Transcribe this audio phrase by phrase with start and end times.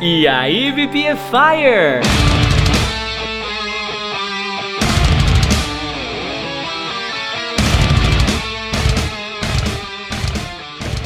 [0.00, 2.02] E aí, VPFire!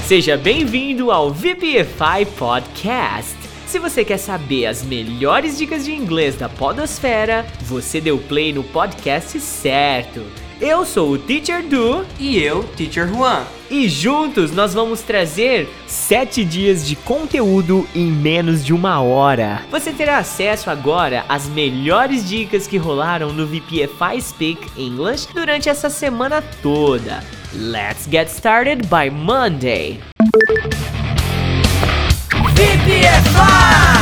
[0.07, 3.37] Seja bem-vindo ao VPFI Podcast.
[3.67, 8.65] Se você quer saber as melhores dicas de inglês da Podosfera, você deu play no
[8.65, 10.48] podcast certo.
[10.61, 13.45] Eu sou o Teacher Du E eu, Teacher Juan.
[13.71, 19.63] e juntos nós vamos trazer 7 dias de conteúdo em menos de uma hora.
[19.71, 25.89] Você terá acesso agora às melhores dicas que rolaram no VPFI Speak English durante essa
[25.89, 27.23] semana toda.
[27.55, 30.01] Let's get started by Monday.
[32.55, 33.98] VPFI!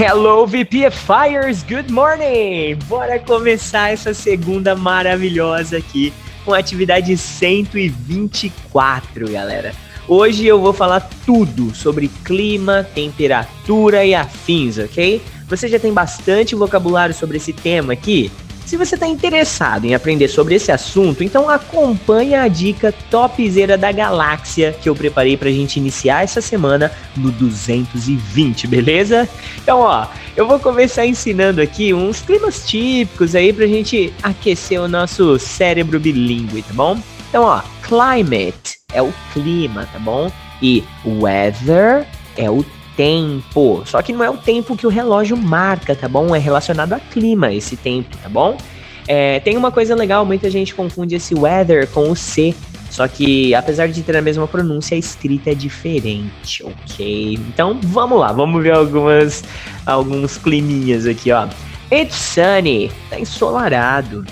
[0.00, 2.76] Hello VPFires, good morning!
[2.86, 6.12] Bora começar essa segunda maravilhosa aqui
[6.44, 9.74] com a atividade 124, galera.
[10.06, 15.20] Hoje eu vou falar tudo sobre clima, temperatura e afins, ok?
[15.48, 18.30] Você já tem bastante vocabulário sobre esse tema aqui?
[18.68, 23.90] Se você está interessado em aprender sobre esse assunto, então acompanhe a dica topzera da
[23.90, 29.26] galáxia que eu preparei para a gente iniciar essa semana no 220, beleza?
[29.56, 34.86] Então, ó, eu vou começar ensinando aqui uns climas típicos aí pra gente aquecer o
[34.86, 37.00] nosso cérebro bilíngue, tá bom?
[37.30, 40.30] Então, ó, climate é o clima, tá bom?
[40.60, 42.62] E weather é o
[42.98, 43.84] tempo.
[43.86, 46.34] Só que não é o tempo que o relógio marca, tá bom?
[46.34, 48.58] É relacionado a clima esse tempo, tá bom?
[49.06, 52.52] É, tem uma coisa legal, muita gente confunde esse weather com o C.
[52.90, 57.34] Só que, apesar de ter a mesma pronúncia, a escrita é diferente, ok?
[57.34, 59.44] Então, vamos lá, vamos ver algumas,
[59.86, 61.46] alguns climinhas aqui, ó.
[61.92, 64.26] It's sunny, tá ensolarado.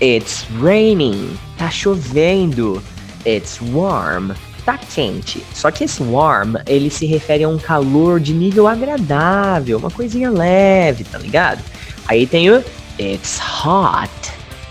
[0.00, 2.80] It's raining, tá chovendo.
[3.26, 4.32] It's warm,
[4.68, 5.42] tá quente.
[5.54, 10.30] Só que esse warm, ele se refere a um calor de nível agradável, uma coisinha
[10.30, 11.64] leve, tá ligado?
[12.06, 12.62] Aí tem o
[13.00, 14.10] It's hot,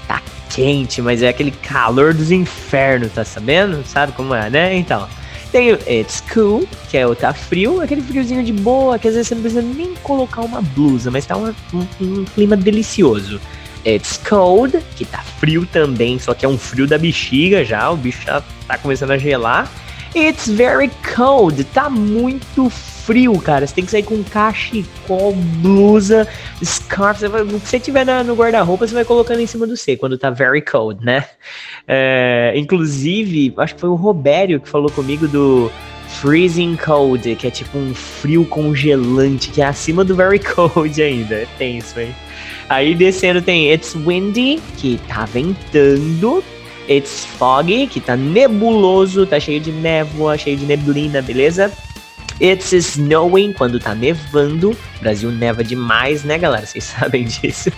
[0.07, 0.21] tá
[0.51, 3.83] quente, mas é aquele calor dos infernos, tá sabendo?
[3.87, 4.75] Sabe como é, né?
[4.77, 5.07] Então,
[5.51, 9.15] tem o It's cool, que é o tá frio, aquele friozinho de boa, que às
[9.15, 11.51] vezes você não precisa nem colocar uma blusa, mas tá um,
[11.99, 13.41] um clima delicioso.
[13.83, 17.97] It's cold, que tá frio também, só que é um frio da bexiga já, o
[17.97, 19.67] bicho já tá começando a gelar.
[20.17, 23.65] It's very cold, tá muito frio, cara.
[23.67, 26.27] Você tem que sair com cachecol, blusa,
[26.63, 27.23] scarf.
[27.25, 30.17] O que você tiver na- no guarda-roupa, você vai colocando em cima do C quando
[30.17, 31.23] tá very cold, né?
[31.87, 35.71] É, inclusive, acho que foi o Robério que falou comigo do
[36.21, 41.35] freezing cold, que é tipo um frio congelante, que é acima do very cold ainda.
[41.35, 42.13] É tenso, hein?
[42.69, 46.43] Aí descendo tem It's windy, que tá ventando.
[46.89, 51.71] It's foggy, que tá nebuloso, tá cheio de névoa, cheio de neblina, beleza?
[52.39, 54.71] It's snowing, quando tá nevando.
[54.71, 56.65] O Brasil neva demais, né, galera?
[56.65, 57.71] Vocês sabem disso.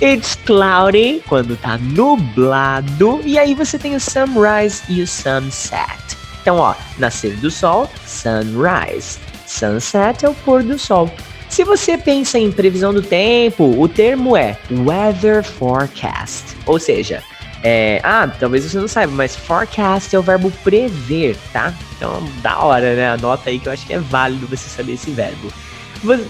[0.00, 3.20] It's cloudy, quando tá nublado.
[3.24, 6.16] E aí você tem o sunrise e o sunset.
[6.40, 9.18] Então, ó, nascer do sol, sunrise.
[9.46, 11.10] Sunset é o pôr do sol.
[11.48, 16.56] Se você pensa em previsão do tempo, o termo é weather forecast.
[16.66, 17.22] Ou seja,
[17.62, 21.74] é, ah, talvez você não saiba, mas forecast é o verbo prever, tá?
[21.96, 23.10] Então, da hora, né?
[23.10, 25.52] Anota aí que eu acho que é válido você saber esse verbo.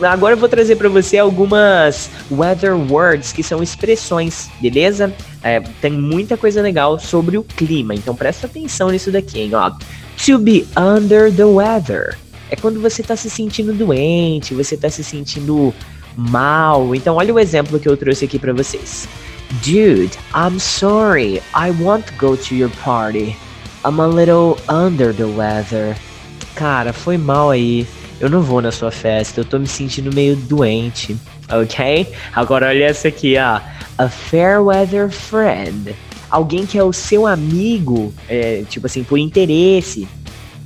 [0.09, 5.13] Agora eu vou trazer para você algumas weather words, que são expressões, beleza?
[5.43, 9.55] É, tem muita coisa legal sobre o clima, então presta atenção nisso daqui, hein?
[9.55, 9.71] Ó,
[10.25, 12.17] to be under the weather
[12.51, 15.75] é quando você tá se sentindo doente, você tá se sentindo
[16.17, 16.95] mal.
[16.95, 19.09] Então, olha o exemplo que eu trouxe aqui para vocês.
[19.63, 21.41] Dude, I'm sorry.
[21.55, 23.37] I want to go to your party.
[23.85, 25.97] I'm a little under the weather.
[26.57, 27.87] Cara, foi mal aí.
[28.21, 29.41] Eu não vou na sua festa.
[29.41, 31.17] Eu tô me sentindo meio doente.
[31.49, 32.13] Ok?
[32.35, 33.61] Agora olha essa aqui, ó.
[33.99, 35.95] A fair weather friend.
[36.29, 40.09] Alguém que é o seu amigo, é, tipo assim, por interesse.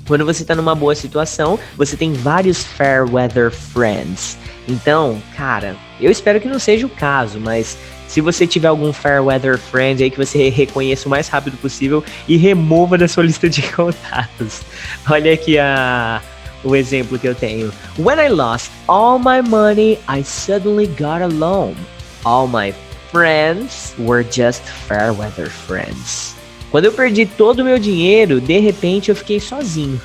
[0.07, 4.39] Quando você tá numa boa situação, você tem vários fair weather friends.
[4.67, 7.77] Então, cara, eu espero que não seja o caso, mas
[8.11, 12.03] se você tiver algum fair weather friend aí que você reconheça o mais rápido possível
[12.27, 14.63] e remova da sua lista de contatos.
[15.09, 16.21] Olha aqui a
[16.65, 17.73] o exemplo que eu tenho.
[17.97, 21.77] When I lost all my money, I suddenly got alone.
[22.25, 22.75] All my
[23.13, 26.35] friends were just fair weather friends.
[26.73, 30.01] Quando eu perdi todo o meu dinheiro, de repente eu fiquei sozinho.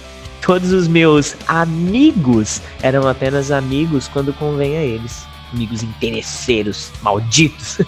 [0.45, 5.25] Todos os meus amigos eram apenas amigos quando convém a eles.
[5.53, 7.79] Amigos interesseiros, malditos.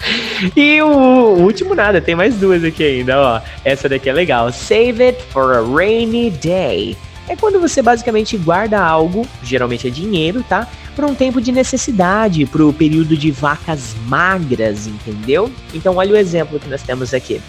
[0.56, 3.40] e o, o último nada, tem mais duas aqui ainda, ó.
[3.64, 4.52] Essa daqui é legal.
[4.52, 6.96] Save it for a rainy day.
[7.28, 10.66] é quando você basicamente guarda algo, geralmente é dinheiro, tá?
[10.94, 15.50] Por um tempo de necessidade, para o período de vacas magras, entendeu?
[15.72, 17.40] Então olha o exemplo que nós temos aqui.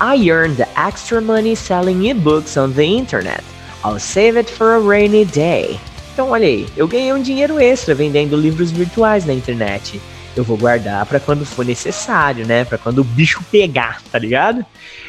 [0.00, 3.42] I earned extra money selling e-books on the internet.
[3.84, 5.78] I'll save it for a rainy day.
[6.14, 10.00] Então olha aí, eu ganhei um dinheiro extra vendendo livros virtuais na internet
[10.36, 12.64] eu vou guardar para quando for necessário, né?
[12.64, 14.64] Para quando o bicho pegar, tá ligado?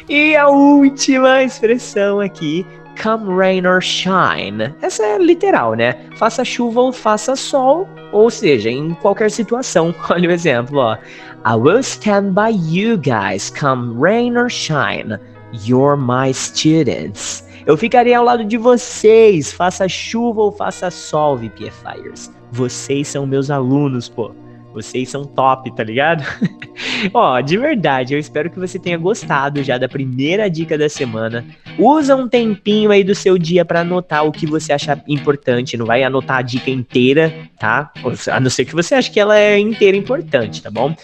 [0.08, 2.64] E a última expressão aqui,
[3.02, 4.72] come rain or shine.
[4.80, 5.96] Essa é literal, né?
[6.16, 9.94] Faça chuva ou faça sol, ou seja, em qualquer situação.
[10.08, 10.96] Olha o exemplo, ó.
[11.44, 15.18] I will stand by you guys, come rain or shine.
[15.64, 17.45] You're my students.
[17.66, 22.32] Eu ficarei ao lado de vocês, faça chuva ou faça sol, VPFires.
[22.52, 24.32] Vocês são meus alunos, pô.
[24.72, 26.22] Vocês são top, tá ligado?
[27.12, 31.44] Ó, de verdade, eu espero que você tenha gostado já da primeira dica da semana.
[31.78, 35.76] Usa um tempinho aí do seu dia para anotar o que você acha importante.
[35.76, 37.90] Não vai anotar a dica inteira, tá?
[38.30, 40.94] A não ser que você ache que ela é inteira importante, tá bom?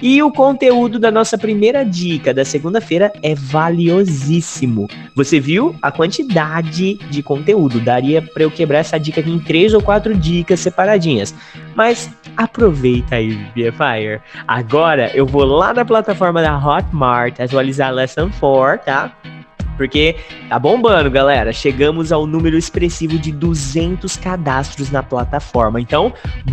[0.00, 4.88] E o conteúdo da nossa primeira dica da segunda-feira é valiosíssimo.
[5.16, 7.80] Você viu a quantidade de conteúdo?
[7.80, 11.34] Daria para eu quebrar essa dica aqui em três ou quatro dicas separadinhas.
[11.74, 14.20] Mas aproveita aí, BFire.
[14.46, 19.12] Agora eu vou lá na plataforma da Hotmart atualizar a Lesson 4, tá?
[19.80, 20.14] Porque
[20.46, 21.54] tá bombando, galera.
[21.54, 25.80] Chegamos ao número expressivo de 200 cadastros na plataforma.
[25.80, 26.12] Então,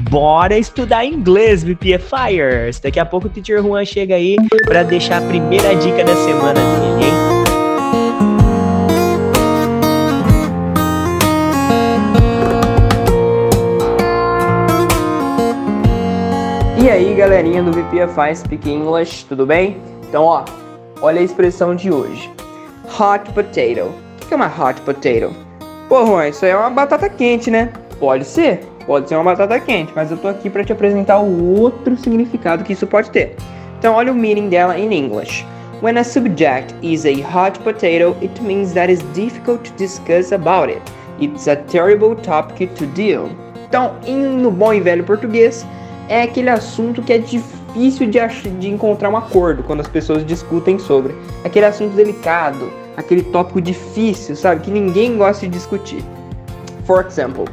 [0.09, 2.79] bora estudar inglês, BPFires.
[2.79, 6.53] Daqui a pouco o Teacher Juan chega aí para deixar a primeira dica da semana
[6.53, 7.13] dele, hein?
[16.81, 19.75] E aí, galerinha do VPFI Speak English, tudo bem?
[20.07, 20.45] Então, ó,
[21.01, 22.31] olha a expressão de hoje.
[22.87, 23.93] Hot potato.
[24.21, 25.35] O que é uma hot potato?
[25.89, 27.71] Pô, Juan, isso aí é uma batata quente, né?
[27.99, 31.59] Pode ser, pode ser uma batata quente, mas eu tô aqui para te apresentar o
[31.59, 33.35] outro significado que isso pode ter.
[33.77, 35.45] Então, olha o meaning dela em English.
[35.81, 40.71] When a subject is a hot potato, it means that it's difficult to discuss about
[40.71, 40.81] it.
[41.19, 43.29] It's a terrible topic to deal.
[43.67, 45.67] Então, no bom e velho português,
[46.09, 50.79] é aquele assunto que é difícil de, de encontrar um acordo quando as pessoas discutem
[50.79, 51.15] sobre.
[51.43, 54.61] Aquele assunto delicado, aquele tópico difícil, sabe?
[54.61, 56.03] Que ninguém gosta de discutir.
[56.85, 57.45] For example,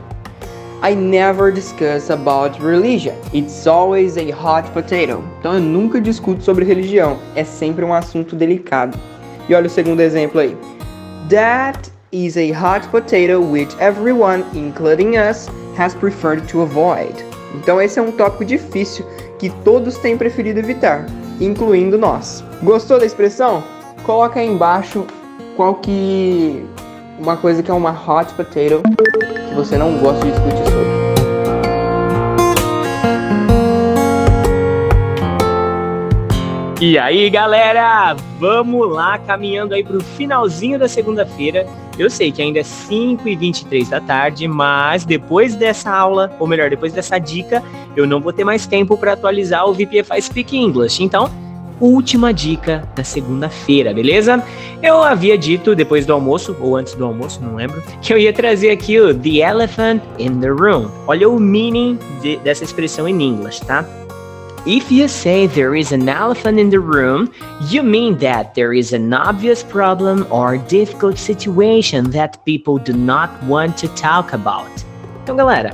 [0.82, 3.14] I never discuss about religion.
[3.32, 5.22] It's always a hot potato.
[5.40, 7.18] Então eu nunca discuto sobre religião.
[7.34, 8.98] É sempre um assunto delicado.
[9.48, 10.56] E olha o segundo exemplo aí.
[11.30, 17.14] That is a hot potato which everyone, including us, has preferred to avoid.
[17.54, 19.06] Então esse é um tópico difícil
[19.44, 21.05] que todos têm preferido evitar,
[21.38, 22.43] incluindo nós.
[22.62, 23.62] Gostou da expressão?
[24.02, 25.06] Coloca aí embaixo
[25.55, 26.64] qual que
[27.19, 28.81] uma coisa que é uma hot potato
[29.50, 31.05] que você não gosta de discutir sobre.
[36.81, 41.67] E aí, galera, vamos lá caminhando aí pro finalzinho da segunda-feira.
[41.99, 46.46] Eu sei que ainda é 5 e 23 da tarde, mas depois dessa aula, ou
[46.46, 47.62] melhor, depois dessa dica,
[47.96, 51.02] eu não vou ter mais tempo para atualizar o VPFI Speak English.
[51.02, 51.31] Então,
[51.81, 54.43] última dica da segunda-feira, beleza?
[54.82, 58.32] Eu havia dito depois do almoço, ou antes do almoço, não lembro, que eu ia
[58.32, 60.88] trazer aqui o The Elephant in the Room.
[61.06, 63.84] Olha o meaning de, dessa expressão em inglês, tá?
[64.66, 67.30] If you say there is an elephant in the room,
[67.68, 73.28] you mean that there is an obvious problem or difficult situation that people do not
[73.42, 74.70] want to talk about.
[75.22, 75.70] Então, galera,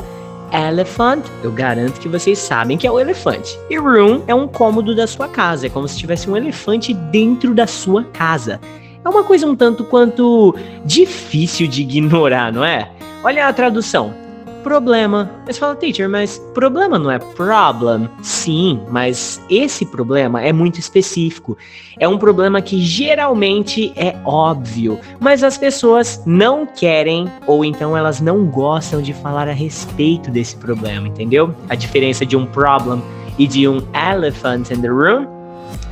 [0.50, 3.56] elephant, eu garanto que vocês sabem que é o elefante.
[3.70, 7.54] E room é um cômodo da sua casa, é como se tivesse um elefante dentro
[7.54, 8.60] da sua casa.
[9.04, 10.52] É uma coisa um tanto quanto
[10.84, 12.90] difícil de ignorar, não é?
[13.22, 14.19] Olha a tradução
[14.60, 15.30] problema.
[15.46, 18.08] Você fala, teacher, mas problema não é problem?
[18.22, 21.56] Sim, mas esse problema é muito específico.
[21.98, 28.20] É um problema que geralmente é óbvio, mas as pessoas não querem ou então elas
[28.20, 31.54] não gostam de falar a respeito desse problema, entendeu?
[31.68, 33.02] A diferença de um problem
[33.38, 35.26] e de um elephant in the room.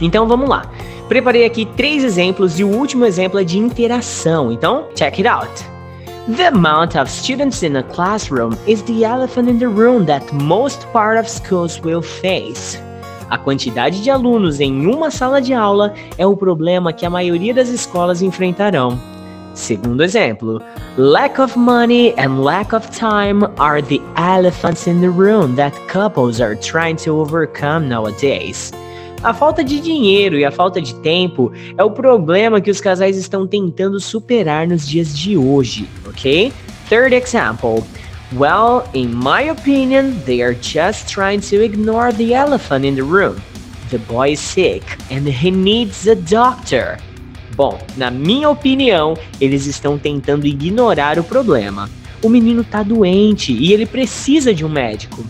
[0.01, 0.71] Então vamos lá.
[1.09, 4.53] Preparei aqui três exemplos e o último exemplo é de interação.
[4.53, 5.78] Então, check it out.
[6.29, 10.87] The amount of students in a classroom is the elephant in the room that most
[10.93, 12.79] part of schools will face.
[13.31, 17.55] A quantidade de alunos em uma sala de aula é o problema que a maioria
[17.55, 19.01] das escolas enfrentarão.
[19.55, 20.61] Segundo exemplo,
[20.99, 26.43] lack of money and lack of time are the elephants in the room that couples
[26.43, 28.71] are trying to overcome nowadays.
[29.21, 33.17] A falta de dinheiro e a falta de tempo é o problema que os casais
[33.17, 36.53] estão tentando superar nos dias de hoje, ok?
[36.89, 37.83] Third example.
[38.37, 43.37] Well, in my opinion, they are just trying to ignore the elephant in the room.
[43.91, 46.99] The boy is sick and he needs a doctor.
[47.57, 51.91] Bom, na minha opinião, eles estão tentando ignorar o problema.
[52.23, 55.25] O menino tá doente e ele precisa de um médico.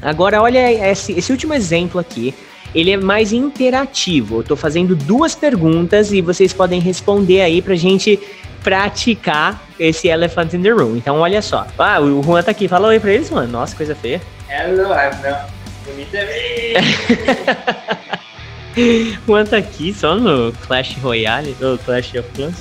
[0.00, 2.32] Agora, olha esse, esse último exemplo aqui.
[2.74, 4.40] Ele é mais interativo.
[4.40, 8.18] Eu tô fazendo duas perguntas e vocês podem responder aí pra gente
[8.62, 10.96] praticar esse Elephant in the Room.
[10.96, 11.66] Então, olha só.
[11.78, 12.68] Ah, o Juan tá aqui.
[12.68, 13.50] Fala oi pra eles, mano.
[13.50, 14.20] Nossa, coisa feia.
[14.50, 16.18] Hello, I'm Bonita
[19.26, 22.56] Juan tá aqui só no Clash Royale, ou Clash of Clans.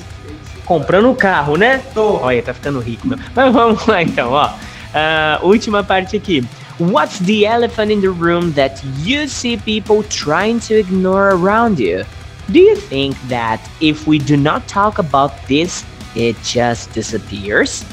[0.65, 1.81] Comprando o carro, né?
[1.93, 2.17] Tô.
[2.17, 3.17] Olha, tá ficando rico, meu.
[3.35, 4.47] Mas vamos lá então, ó.
[4.47, 6.43] Uh, última parte aqui.
[6.79, 12.05] What's the elephant in the room that you see people trying to ignore around you?
[12.51, 15.84] Do you think that if we do not talk about this,
[16.15, 17.84] it just disappears?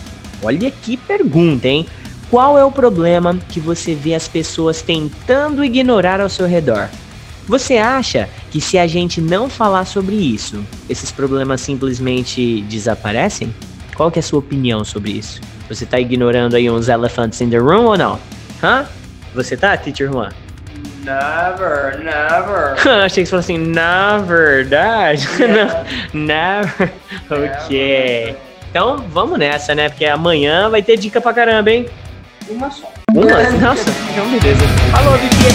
[0.43, 1.87] Olha que pergunta, hein?
[2.31, 6.91] Qual é o problema que você vê as pessoas tentando ignorar ao seu redor?
[7.49, 13.55] Você acha que se a gente não falar sobre isso, esses problemas simplesmente desaparecem?
[13.97, 15.41] Qual que é a sua opinião sobre isso?
[15.71, 18.34] Você tá ignorando aí uns elephants in the room ou não?
[18.63, 18.87] Hã?
[19.35, 20.31] Você tá, Teacher Juan?
[21.05, 22.75] Never, never.
[23.05, 25.29] Achei que você falou assim, na verdade.
[25.39, 25.85] Yeah.
[26.15, 26.93] never.
[27.31, 28.37] Ok.
[28.71, 29.89] Então, vamos nessa, né?
[29.89, 31.89] Porque amanhã vai ter dica pra caramba, hein?
[32.49, 32.93] Uma só.
[33.15, 33.25] Uma?
[33.61, 34.67] Nossa, então beleza.
[34.91, 35.55] Falou, BTS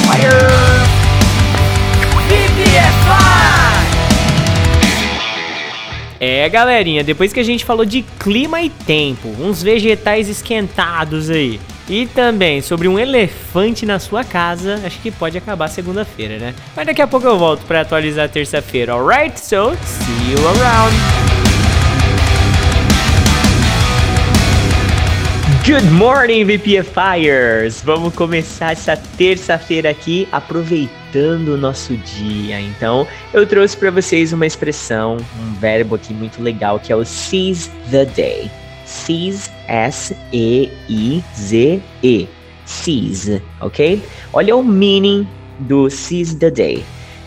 [3.04, 3.60] Fire!
[6.22, 11.62] É, galerinha, depois que a gente falou de clima e tempo, uns vegetais esquentados aí,
[11.90, 16.54] e também sobre um elefante na sua casa, acho que pode acabar segunda-feira, né?
[16.76, 19.40] Mas daqui a pouco eu volto para atualizar terça-feira, alright?
[19.40, 20.96] So, see you around!
[25.66, 27.82] Good morning, VPFires!
[27.84, 32.60] Vamos começar essa terça-feira aqui aproveitando o nosso dia.
[32.62, 37.06] Então, eu trouxe para vocês uma expressão, um verbo aqui muito legal que é o
[37.06, 38.50] seize the day.
[38.90, 40.28] Seize, S-E-I-Z-E.
[42.66, 44.02] Seize, ok?
[44.34, 45.28] Olha o meaning
[45.60, 46.84] do seize the day.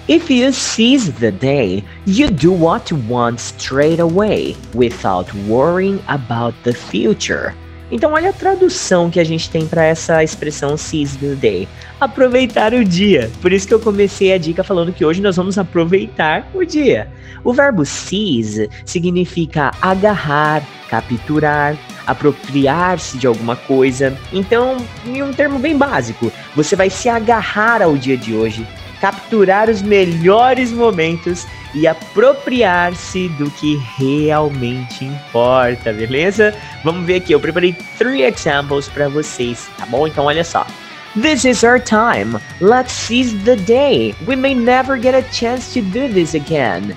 [0.08, 6.54] If you seize the day, you do what you want straight away, without worrying about
[6.64, 7.54] the future.
[7.92, 11.68] Então, olha a tradução que a gente tem para essa expressão seize the day:
[12.00, 13.30] aproveitar o dia.
[13.42, 17.12] Por isso que eu comecei a dica falando que hoje nós vamos aproveitar o dia.
[17.44, 24.16] O verbo seize significa agarrar, capturar, apropriar-se de alguma coisa.
[24.32, 28.66] Então, em um termo bem básico, você vai se agarrar ao dia de hoje,
[29.02, 36.54] capturar os melhores momentos e apropriar-se do que realmente importa, beleza?
[36.84, 40.06] Vamos ver aqui, eu preparei three examples para vocês, tá bom?
[40.06, 40.66] Então olha só.
[41.14, 42.40] This is our time.
[42.60, 44.14] Let's seize the day.
[44.26, 46.96] We may never get a chance to do this again.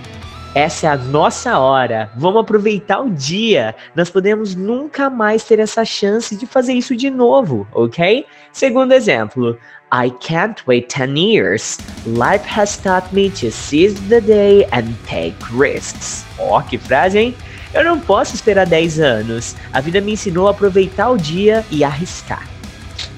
[0.55, 2.09] Essa é a nossa hora.
[2.15, 3.75] Vamos aproveitar o dia.
[3.93, 8.25] Nós podemos nunca mais ter essa chance de fazer isso de novo, ok?
[8.53, 9.59] Segundo exemplo.
[9.91, 11.77] I can't wait 10 years.
[12.05, 16.25] Life has taught me to seize the day and take risks.
[16.39, 17.35] Ó, oh, que frase, hein?
[17.73, 19.55] Eu não posso esperar 10 anos.
[19.71, 22.47] A vida me ensinou a aproveitar o dia e arriscar.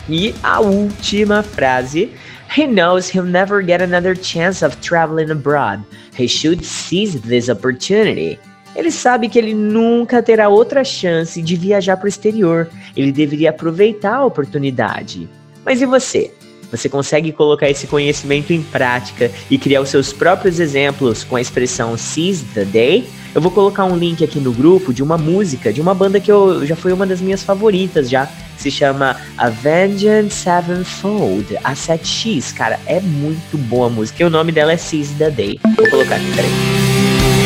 [0.09, 2.11] E a última frase.
[2.55, 5.83] He knows he'll never get another chance of traveling abroad.
[6.17, 8.39] He should seize this opportunity.
[8.75, 12.69] Ele sabe que ele nunca terá outra chance de viajar para o exterior.
[12.95, 15.29] Ele deveria aproveitar a oportunidade.
[15.65, 16.31] Mas e você?
[16.71, 21.41] Você consegue colocar esse conhecimento em prática e criar os seus próprios exemplos com a
[21.41, 23.07] expressão seize the day?
[23.33, 26.31] Eu vou colocar um link aqui no grupo de uma música, de uma banda que
[26.31, 32.79] eu, já foi uma das minhas favoritas já, se chama Avenged Sevenfold, a 7X, cara,
[32.85, 35.59] é muito boa a música, e o nome dela é Seize the Day.
[35.75, 37.36] Vou colocar aqui, peraí.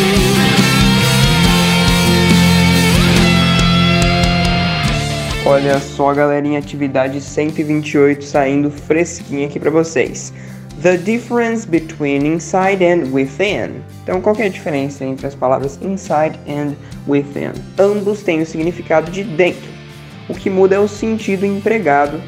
[5.51, 10.31] Olha só, galerinha, atividade 128 saindo fresquinha aqui para vocês.
[10.81, 13.81] The difference between inside and within.
[14.01, 16.73] Então, qual é a diferença entre as palavras inside and
[17.05, 17.51] within?
[17.77, 19.69] Ambos têm o significado de dentro.
[20.29, 22.21] O que muda é o sentido empregado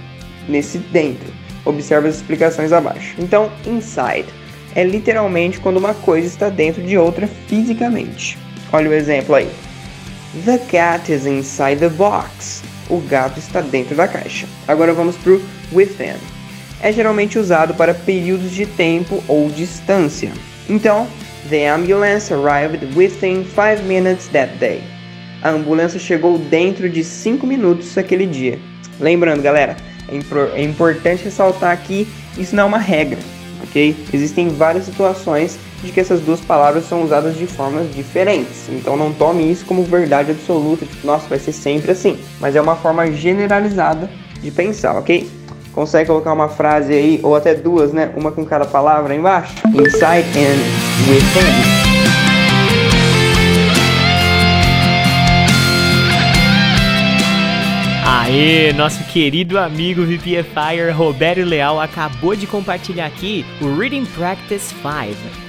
[0.49, 1.31] nesse dentro.
[1.63, 3.15] Observe as explicações abaixo.
[3.17, 4.27] Então, inside
[4.75, 8.37] é literalmente quando uma coisa está dentro de outra fisicamente.
[8.73, 9.49] Olha o exemplo aí.
[10.45, 12.63] The cat is inside the box.
[12.89, 14.47] O gato está dentro da caixa.
[14.67, 16.17] Agora vamos para o within
[16.83, 20.33] é geralmente usado para períodos de tempo ou distância.
[20.69, 21.07] Então,
[21.49, 24.83] the ambulance arrived within 5 minutes that day.
[25.41, 28.59] A ambulância chegou dentro de 5 minutos aquele dia.
[28.99, 29.77] Lembrando, galera,
[30.09, 32.05] é, é importante ressaltar aqui,
[32.37, 33.19] isso não é uma regra,
[33.63, 33.95] ok?
[34.13, 38.69] Existem várias situações de que essas duas palavras são usadas de formas diferentes.
[38.69, 42.17] Então não tome isso como verdade absoluta, tipo, nossa, vai ser sempre assim.
[42.39, 44.09] Mas é uma forma generalizada
[44.41, 45.29] de pensar, ok?
[45.73, 48.11] Consegue colocar uma frase aí, ou até duas, né?
[48.15, 49.55] Uma com cada palavra embaixo?
[49.73, 51.92] Inside and within.
[58.23, 64.81] Aê, nosso querido amigo VPFire Roberto Leal acabou de compartilhar aqui o Reading Practice 5.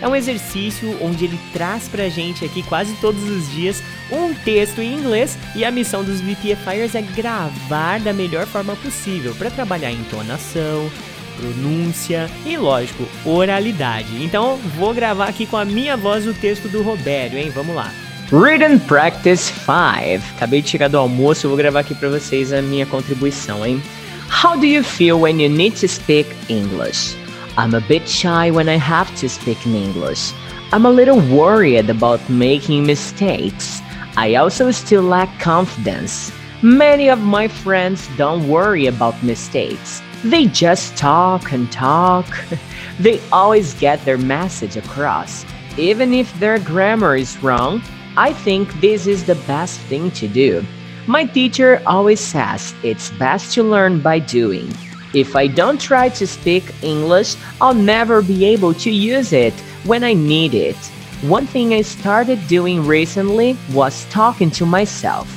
[0.03, 4.81] É um exercício onde ele traz pra gente aqui quase todos os dias um texto
[4.81, 9.93] em inglês e a missão dos VPFires é gravar da melhor forma possível para trabalhar
[9.93, 10.91] entonação,
[11.37, 14.21] pronúncia e, lógico, oralidade.
[14.21, 17.53] Então, vou gravar aqui com a minha voz o texto do Roberto, hein?
[17.55, 17.93] Vamos lá.
[18.33, 20.37] Written Practice 5.
[20.37, 23.83] Acabei de chegar do almoço, vou gravar aqui para vocês a minha contribuição, hein?
[24.31, 27.15] How do you feel when you need to speak English?
[27.59, 30.33] I'm a bit shy when I have to speak in English.
[30.73, 33.83] I'm a little worried about making mistakes.
[34.17, 36.33] I also still lack confidence.
[36.63, 40.01] Many of my friends don't worry about mistakes.
[40.25, 42.27] They just talk and talk.
[42.99, 45.45] they always get their message across.
[45.77, 47.83] Even if their grammar is wrong,
[48.17, 50.65] I think this is the best thing to do.
[51.07, 54.73] My teacher always says it's best to learn by doing.
[55.15, 59.53] If I don't try to speak English, I'll never be able to use it
[59.85, 60.77] when I need it.
[61.23, 65.29] One thing I started doing recently was talking to myself.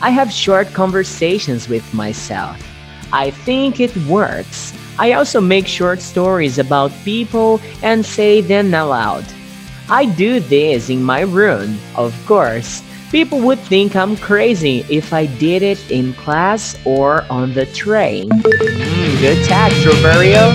[0.00, 2.56] I have short conversations with myself.
[3.12, 4.72] I think it works.
[4.98, 9.24] I also make short stories about people and say them aloud.
[9.88, 12.82] I do this in my room, of course.
[13.10, 18.30] People would think I'm crazy if I did it in class or on the train.
[18.30, 20.52] Mm, good tag, Roverio.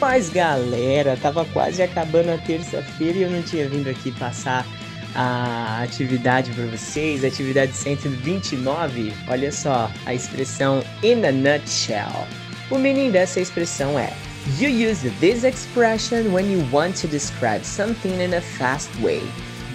[0.00, 4.66] Mas galera, tava quase acabando a terça-feira e eu não tinha vindo aqui passar
[5.14, 9.12] a atividade para vocês, atividade 129.
[9.28, 12.26] Olha só, a expressão in a nutshell.
[12.70, 14.12] O meaning dessa expressão é
[14.58, 19.22] You use this expression when you want to describe something in a fast way.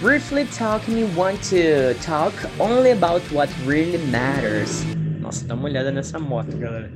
[0.00, 4.84] Briefly talking, you want to talk only about what really matters.
[5.20, 6.90] Nossa, dá uma olhada nessa moto, galera.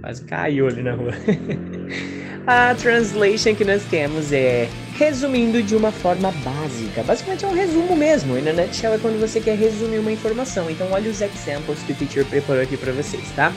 [0.00, 1.12] Quase caiu ali na rua.
[2.48, 7.02] a translation que nós temos é resumindo de uma forma básica.
[7.02, 8.38] Basicamente é um resumo mesmo.
[8.38, 10.70] E na nutshell é quando você quer resumir uma informação.
[10.70, 13.52] Então olha os examples que o teacher preparou aqui para vocês, tá?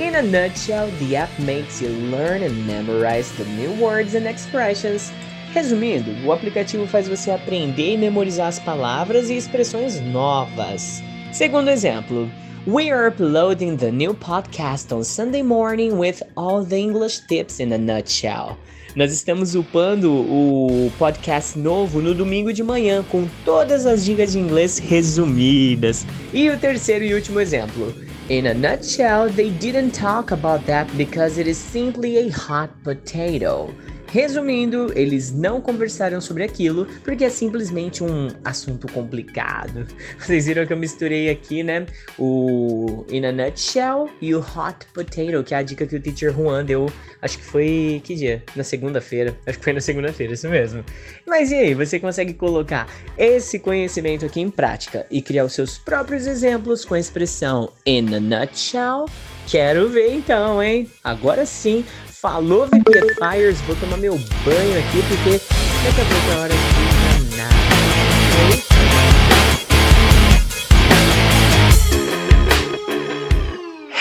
[0.00, 5.12] In a nutshell, the app makes you learn and memorize the new words and expressions.
[5.54, 11.00] Resumindo, o aplicativo faz você aprender e memorizar as palavras e expressões novas.
[11.30, 12.28] Segundo exemplo,
[12.66, 17.72] We are uploading the new podcast on Sunday morning with all the English tips in
[17.72, 18.58] a nutshell.
[18.96, 24.40] Nós estamos upando o podcast novo no domingo de manhã com todas as dicas de
[24.40, 26.04] inglês resumidas.
[26.32, 27.94] E o terceiro e último exemplo.
[28.28, 33.72] In a nutshell, they didn't talk about that because it is simply a hot potato.
[34.08, 39.86] Resumindo, eles não conversaram sobre aquilo porque é simplesmente um assunto complicado.
[40.18, 41.86] Vocês viram que eu misturei aqui, né?
[42.18, 46.32] O In a Nutshell e o Hot Potato, que é a dica que o teacher
[46.32, 46.90] Juan deu.
[47.20, 48.00] Acho que foi.
[48.04, 48.42] Que dia?
[48.54, 49.36] Na segunda-feira.
[49.46, 50.84] Acho que foi na segunda-feira, isso mesmo.
[51.26, 52.88] Mas e aí, você consegue colocar
[53.18, 58.14] esse conhecimento aqui em prática e criar os seus próprios exemplos com a expressão In
[58.14, 59.06] a Nutshell?
[59.46, 60.90] Quero ver então, hein?
[61.04, 61.84] Agora sim,
[62.20, 65.40] Falou, Fires, vou tomar meu banho aqui porque
[65.84, 66.00] daqui
[66.32, 67.56] a hora de nada.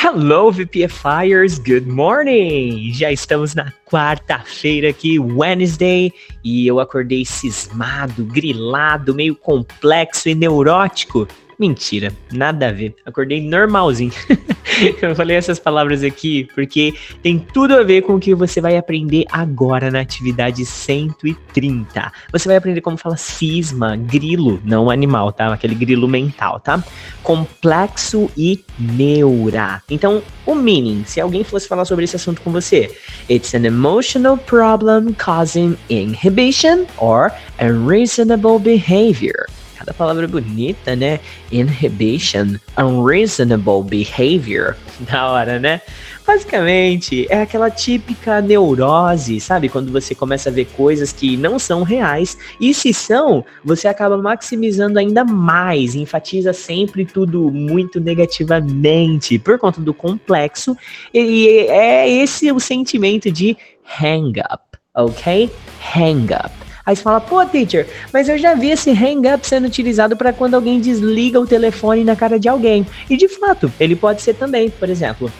[0.04, 2.92] Hello, VPFires, good morning!
[2.94, 6.12] Já estamos na quarta-feira aqui, Wednesday,
[6.44, 11.28] e eu acordei cismado, grilado, meio complexo e neurótico.
[11.58, 12.96] Mentira, nada a ver.
[13.06, 14.12] Acordei normalzinho.
[15.02, 18.78] eu falei essas palavras aqui porque tem tudo a ver com o que você vai
[18.78, 22.12] aprender agora na atividade 130.
[22.32, 25.54] Você vai aprender como fala cisma, grilo, não animal, tá?
[25.54, 26.84] Aquele grilo mental, tá?
[27.24, 29.82] Complexo e neura.
[29.90, 32.94] Então, o meaning, se alguém fosse falar sobre esse assunto com você,
[33.30, 39.46] it's an emotional problem causing inhibition or unreasonable behavior.
[39.78, 41.20] Cada palavra bonita, né?
[41.52, 44.76] Inhibition, unreasonable behavior.
[45.02, 45.82] Da hora, né?
[46.26, 49.68] Basicamente, é aquela típica neurose, sabe?
[49.68, 54.18] Quando você começa a ver coisas que não são reais, e se são, você acaba
[54.18, 60.76] maximizando ainda mais, enfatiza sempre tudo muito negativamente, por conta do complexo,
[61.14, 63.58] e é esse o sentimento de
[64.02, 64.64] hang up,
[64.96, 65.52] ok?
[65.94, 66.65] Hang up.
[66.86, 70.32] Aí você fala, pô, teacher, mas eu já vi esse hang up sendo utilizado para
[70.32, 72.86] quando alguém desliga o telefone na cara de alguém.
[73.10, 75.32] E de fato, ele pode ser também, por exemplo.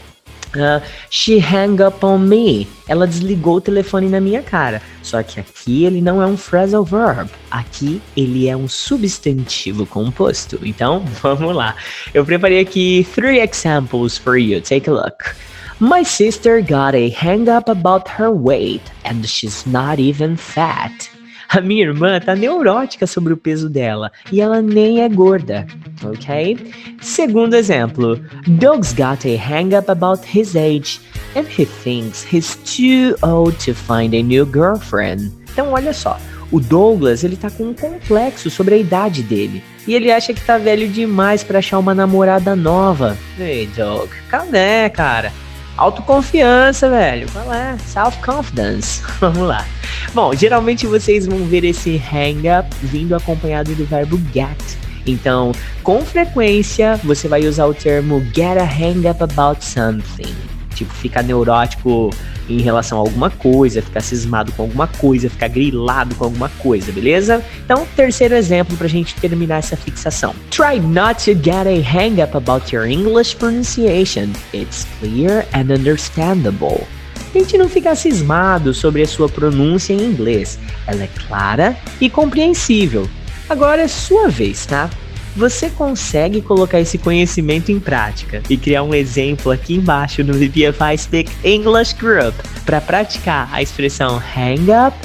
[0.56, 2.68] Uh, she hang up on me.
[2.88, 4.82] Ela desligou o telefone na minha cara.
[5.04, 7.30] Só que aqui ele não é um phrasal verb.
[7.52, 10.60] Aqui ele é um substantivo composto.
[10.64, 11.76] Então, vamos lá.
[12.14, 14.62] Eu preparei aqui three examples for you.
[14.62, 15.36] Take a look.
[15.80, 21.15] My sister got a hang up about her weight and she's not even fat.
[21.50, 25.66] A minha irmã tá neurótica sobre o peso dela e ela nem é gorda,
[26.04, 26.58] ok?
[27.02, 31.00] Segundo exemplo, Doug's got a hang up about his age
[31.36, 35.32] and he thinks he's too old to find a new girlfriend.
[35.52, 36.20] Então olha só,
[36.52, 40.42] o Douglas ele tá com um complexo sobre a idade dele e ele acha que
[40.42, 43.18] tá velho demais para achar uma namorada nova.
[43.40, 45.32] Ei, Doug, cadê, cara?
[45.78, 47.28] Autoconfiança, velho.
[47.32, 47.78] Qual é?
[47.78, 49.02] Self-confidence.
[49.20, 49.66] Vamos lá.
[50.14, 54.58] Bom, geralmente vocês vão ver esse hang up vindo acompanhado do verbo get.
[55.06, 55.52] Então,
[55.84, 60.55] com frequência, você vai usar o termo get a hang up about something.
[60.76, 62.12] Tipo, ficar neurótico
[62.50, 66.92] em relação a alguma coisa, ficar cismado com alguma coisa, ficar grilado com alguma coisa,
[66.92, 67.44] beleza?
[67.64, 70.36] Então, terceiro exemplo pra gente terminar essa fixação.
[70.52, 74.30] Try not to get a hang up about your English pronunciation.
[74.54, 76.86] It's clear and understandable.
[77.34, 80.60] Tente não ficar cismado sobre a sua pronúncia em inglês.
[80.88, 83.10] Ela é clara e compreensível.
[83.50, 84.90] Agora é sua vez, tá?
[85.36, 90.98] Você consegue colocar esse conhecimento em prática e criar um exemplo aqui embaixo no VPFI
[90.98, 92.34] Speak English Group
[92.66, 94.96] para praticar a expressão hang up?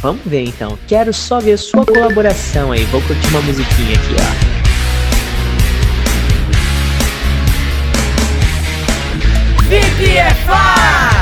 [0.00, 0.78] Vamos ver então.
[0.88, 2.84] Quero só ver sua colaboração aí.
[2.84, 4.54] Vou curtir uma musiquinha aqui, ó.
[9.68, 11.13] VPFI!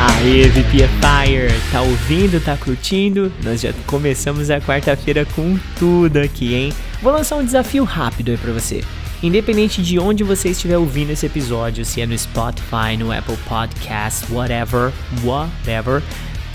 [0.00, 1.60] Aê, VPFire!
[1.72, 3.32] Tá ouvindo, tá curtindo?
[3.42, 6.72] Nós já começamos a quarta-feira com tudo aqui, hein?
[7.02, 8.84] Vou lançar um desafio rápido aí pra você.
[9.20, 14.32] Independente de onde você estiver ouvindo esse episódio, se é no Spotify, no Apple Podcast,
[14.32, 14.92] whatever,
[15.24, 16.00] whatever,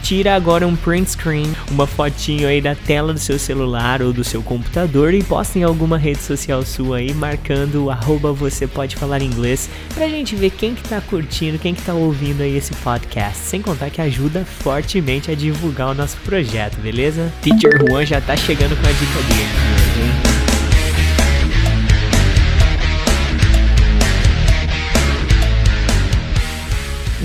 [0.03, 4.21] tira agora um print screen, uma fotinho aí da tela do seu celular ou do
[4.21, 9.21] seu computador e posta em alguma rede social sua aí, marcando arroba você pode falar
[9.21, 13.37] inglês, pra gente ver quem que tá curtindo, quem que tá ouvindo aí esse podcast.
[13.37, 17.31] Sem contar que ajuda fortemente a divulgar o nosso projeto, beleza?
[17.41, 20.32] Teacher Juan já tá chegando com a dica dele?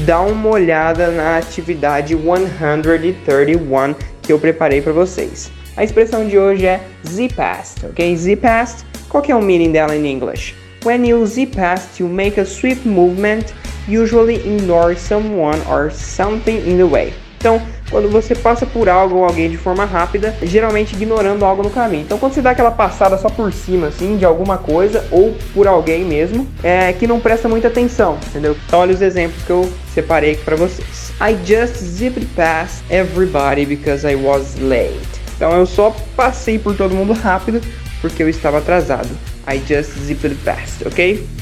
[0.08, 5.52] Dá uma olhada na atividade 131 que eu preparei para vocês.
[5.76, 8.16] A expressão de hoje é Z-past, ok?
[8.16, 10.54] Z-past, qual que é o meaning dela em inglês?
[10.82, 13.52] When you Z-past, you make a swift movement,
[13.86, 17.12] usually ignore someone or something in the way.
[17.36, 21.70] Então, quando você passa por algo ou alguém de forma rápida, geralmente ignorando algo no
[21.70, 22.02] caminho.
[22.02, 25.66] Então, quando você dá aquela passada só por cima, assim, de alguma coisa ou por
[25.66, 28.56] alguém mesmo, é que não presta muita atenção, entendeu?
[28.66, 31.12] Então, olha os exemplos que eu separei aqui para vocês.
[31.20, 35.18] I just zipped past everybody because I was late.
[35.36, 37.60] Então, eu só passei por todo mundo rápido
[38.00, 39.08] porque eu estava atrasado.
[39.46, 41.37] I just zipped past, ok?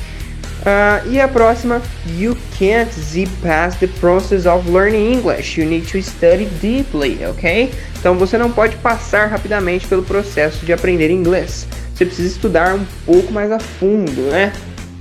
[0.62, 1.81] Uh, e a próxima,
[2.16, 5.61] you can't zip past the process of learning English.
[5.61, 7.73] You need to study deeply, ok?
[7.99, 11.66] Então você não pode passar rapidamente pelo processo de aprender inglês.
[11.95, 14.53] Você precisa estudar um pouco mais a fundo, né?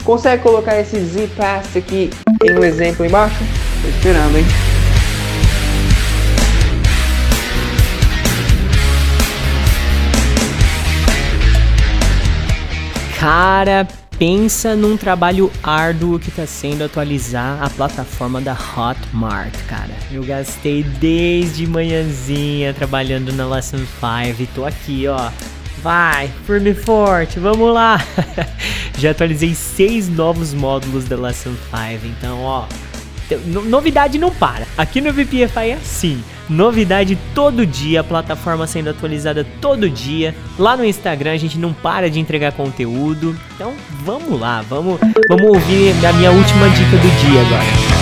[0.03, 2.11] Consegue colocar esse zip past aqui
[2.43, 3.43] em um exemplo embaixo?
[3.81, 4.45] Tô esperando, hein?
[13.19, 19.93] Cara, Pensa num trabalho árduo que está sendo atualizar a plataforma da Hotmart, cara.
[20.09, 25.29] Eu gastei desde manhãzinha trabalhando na Lesson 5 e tô aqui, ó,
[25.85, 27.99] Vai, firme e forte, vamos lá.
[28.97, 32.65] Já atualizei seis novos módulos da Lesson 5, então ó,
[33.45, 34.65] novidade não para.
[34.77, 36.23] Aqui no VPFI é assim.
[36.49, 40.35] Novidade todo dia, plataforma sendo atualizada todo dia.
[40.59, 43.35] Lá no Instagram a gente não para de entregar conteúdo.
[43.55, 47.94] Então vamos lá, vamos, vamos ouvir a minha última dica do dia agora.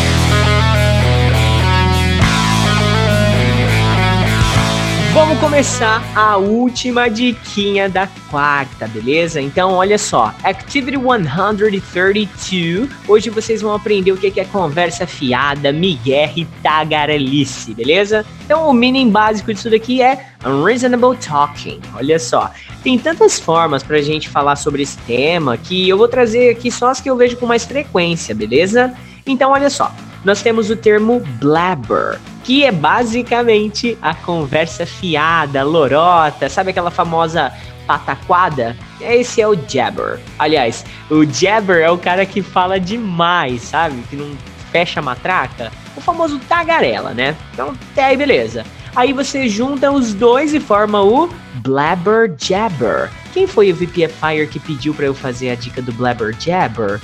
[5.13, 9.39] Vamos começar a última diquinha da quarta, beleza?
[9.39, 12.89] Então, olha só, Activity 132.
[13.07, 18.25] Hoje vocês vão aprender o que é conversa fiada, migué e tagarelice, beleza?
[18.43, 21.79] Então, o meaning básico disso daqui é unreasonable talking.
[21.93, 22.49] Olha só,
[22.83, 26.87] tem tantas formas pra gente falar sobre esse tema que eu vou trazer aqui só
[26.87, 28.91] as que eu vejo com mais frequência, beleza?
[29.27, 29.93] Então, olha só,
[30.25, 37.51] nós temos o termo blabber que é basicamente a conversa fiada, lorota, sabe aquela famosa
[37.87, 38.75] pataquada?
[38.99, 40.19] Esse é o jabber.
[40.37, 44.01] Aliás, o jabber é o cara que fala demais, sabe?
[44.09, 44.31] Que não
[44.71, 45.71] fecha a matraca.
[45.95, 47.35] O famoso tagarela, né?
[47.53, 48.65] Então, até aí beleza.
[48.95, 53.09] Aí você junta os dois e forma o Blabber Jabber.
[53.33, 57.01] Quem foi o VPFire que pediu para eu fazer a dica do Blabber Jabber?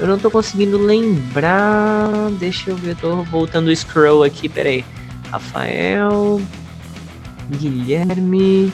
[0.00, 2.08] Eu não tô conseguindo lembrar.
[2.38, 4.82] Deixa eu ver, tô voltando o scroll aqui, peraí.
[5.30, 6.40] Rafael.
[7.50, 8.72] Guilherme.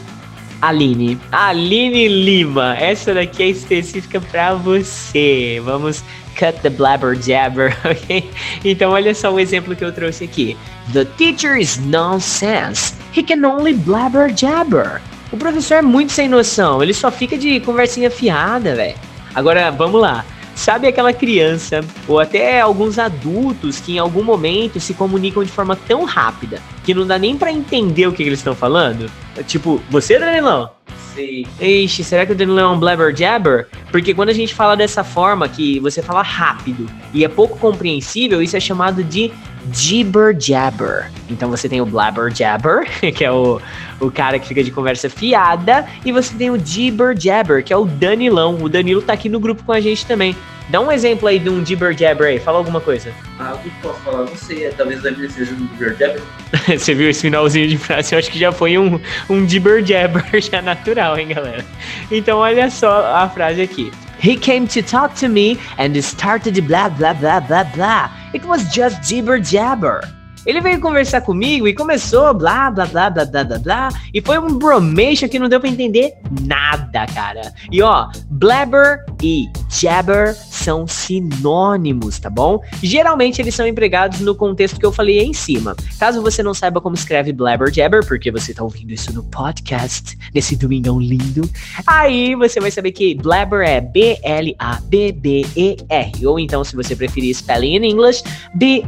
[0.62, 1.18] Aline.
[1.32, 2.76] Aline Lima.
[2.76, 5.60] Essa daqui é específica para você.
[5.64, 6.04] Vamos
[6.38, 8.30] cut the blabber jabber, ok?
[8.64, 10.56] Então olha só o exemplo que eu trouxe aqui.
[10.92, 12.94] The teacher is nonsense.
[13.16, 15.00] He can only blabber jabber.
[15.32, 16.82] O professor é muito sem noção.
[16.82, 18.94] Ele só fica de conversinha fiada, velho.
[19.34, 20.24] Agora, vamos lá.
[20.56, 25.76] Sabe aquela criança ou até alguns adultos que em algum momento se comunicam de forma
[25.76, 29.10] tão rápida que não dá nem para entender o que, que eles estão falando?
[29.46, 30.70] Tipo, você, Danilão?
[31.14, 31.46] Sim.
[31.60, 33.68] Ixi, será que o Danilão é um blabber jabber?
[33.90, 38.42] Porque quando a gente fala dessa forma, que você fala rápido e é pouco compreensível,
[38.42, 39.30] isso é chamado de
[39.72, 41.10] jibber jabber.
[41.28, 43.60] Então você tem o blabber jabber, que é o,
[44.00, 47.76] o cara que fica de conversa fiada, e você tem o jibber jabber, que é
[47.76, 48.58] o Danilão.
[48.60, 50.36] O Danilo tá aqui no grupo com a gente também.
[50.68, 53.12] Dá um exemplo aí de um jibber jabber aí, fala alguma coisa.
[53.38, 54.24] Ah, o que posso falar?
[54.24, 56.22] Não sei, talvez o Danilo seja um jibber jabber.
[56.78, 58.14] você viu esse finalzinho de frase?
[58.14, 59.00] Eu acho que já foi um,
[59.30, 61.64] um jibber jabber já natural, hein, galera?
[62.10, 63.92] Então olha só a frase aqui.
[64.18, 68.10] He came to talk to me and started blah blah blah blah blah.
[68.32, 70.02] It was just jibber jabber.
[70.46, 74.38] Ele veio conversar comigo e começou blá blá blá blá blá blá blá e foi
[74.38, 76.14] um bromation que não deu para entender
[76.46, 77.52] nada, cara.
[77.70, 82.60] E ó, blabber e jabber são sinônimos, tá bom?
[82.82, 85.74] Geralmente eles são empregados no contexto que eu falei aí em cima.
[85.98, 90.16] Caso você não saiba como escreve blabber jabber, porque você tá ouvindo isso no podcast,
[90.34, 91.50] nesse domingão lindo,
[91.86, 96.38] aí você vai saber que blabber é B L A B B E R, ou
[96.38, 98.22] então se você preferir spelling in English,
[98.54, 98.84] B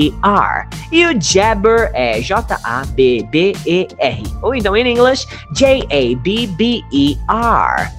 [0.00, 0.66] E R.
[0.92, 4.22] E o Jabber é J-A-B-B-E-R.
[4.42, 7.20] Ou então em inglês, J-A-B-B-E-R.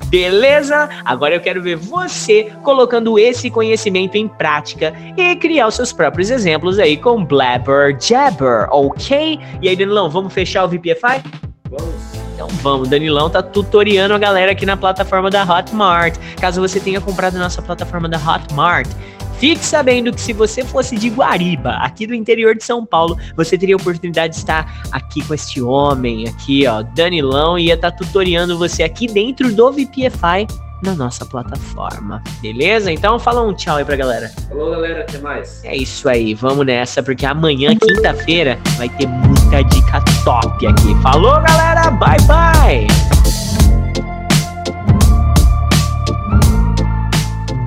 [0.07, 0.89] Beleza?
[1.05, 6.29] Agora eu quero ver você colocando esse conhecimento em prática e criar os seus próprios
[6.29, 9.39] exemplos aí com Blabber Jabber, ok?
[9.61, 11.23] E aí, Danilão, vamos fechar o VPFI?
[11.69, 12.11] Vamos.
[12.33, 16.15] Então vamos, Danilão tá tutoriando a galera aqui na plataforma da Hotmart.
[16.39, 18.89] Caso você tenha comprado nossa plataforma da Hotmart,
[19.41, 23.57] Fique sabendo que se você fosse de Guariba, aqui do interior de São Paulo, você
[23.57, 27.89] teria a oportunidade de estar aqui com este homem aqui, ó, Danilão, e ia estar
[27.89, 30.45] tá tutoriando você aqui dentro do VPFI
[30.83, 32.21] na nossa plataforma.
[32.39, 32.91] Beleza?
[32.91, 34.29] Então fala um tchau aí pra galera.
[34.47, 35.65] Falou, galera, até mais.
[35.65, 40.93] É isso aí, vamos nessa, porque amanhã, quinta-feira, vai ter muita dica top aqui.
[41.01, 43.20] Falou, galera, bye bye!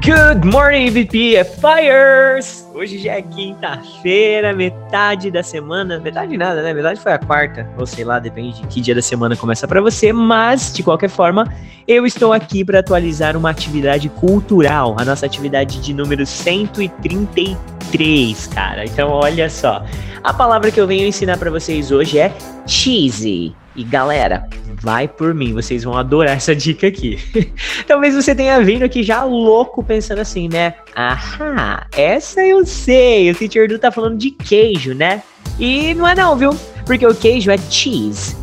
[0.04, 2.68] Good morning, VP Fires!
[2.74, 5.98] Hoje já é quinta-feira, metade da semana.
[5.98, 6.74] Metade nada, né?
[6.74, 9.80] Metade foi a quarta, ou sei lá, depende de que dia da semana começa para
[9.80, 10.12] você.
[10.12, 11.50] Mas, de qualquer forma,
[11.88, 18.84] eu estou aqui para atualizar uma atividade cultural, a nossa atividade de número 133, cara.
[18.84, 19.82] Então, olha só.
[20.22, 22.30] A palavra que eu venho ensinar para vocês hoje é
[22.66, 23.56] cheesy.
[23.76, 24.48] E galera,
[24.80, 27.18] vai por mim, vocês vão adorar essa dica aqui.
[27.88, 30.74] Talvez você tenha vindo aqui já louco pensando assim, né?
[30.94, 35.22] Ahá, essa eu sei, o Teacher Du tá falando de queijo, né?
[35.58, 36.50] E não é não, viu?
[36.86, 38.36] Porque o queijo é cheese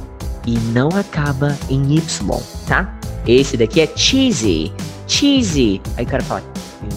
[0.46, 2.94] e não acaba em Y, tá?
[3.26, 4.74] Esse daqui é cheesy,
[5.08, 5.82] cheesy.
[5.96, 6.44] Aí o cara fala,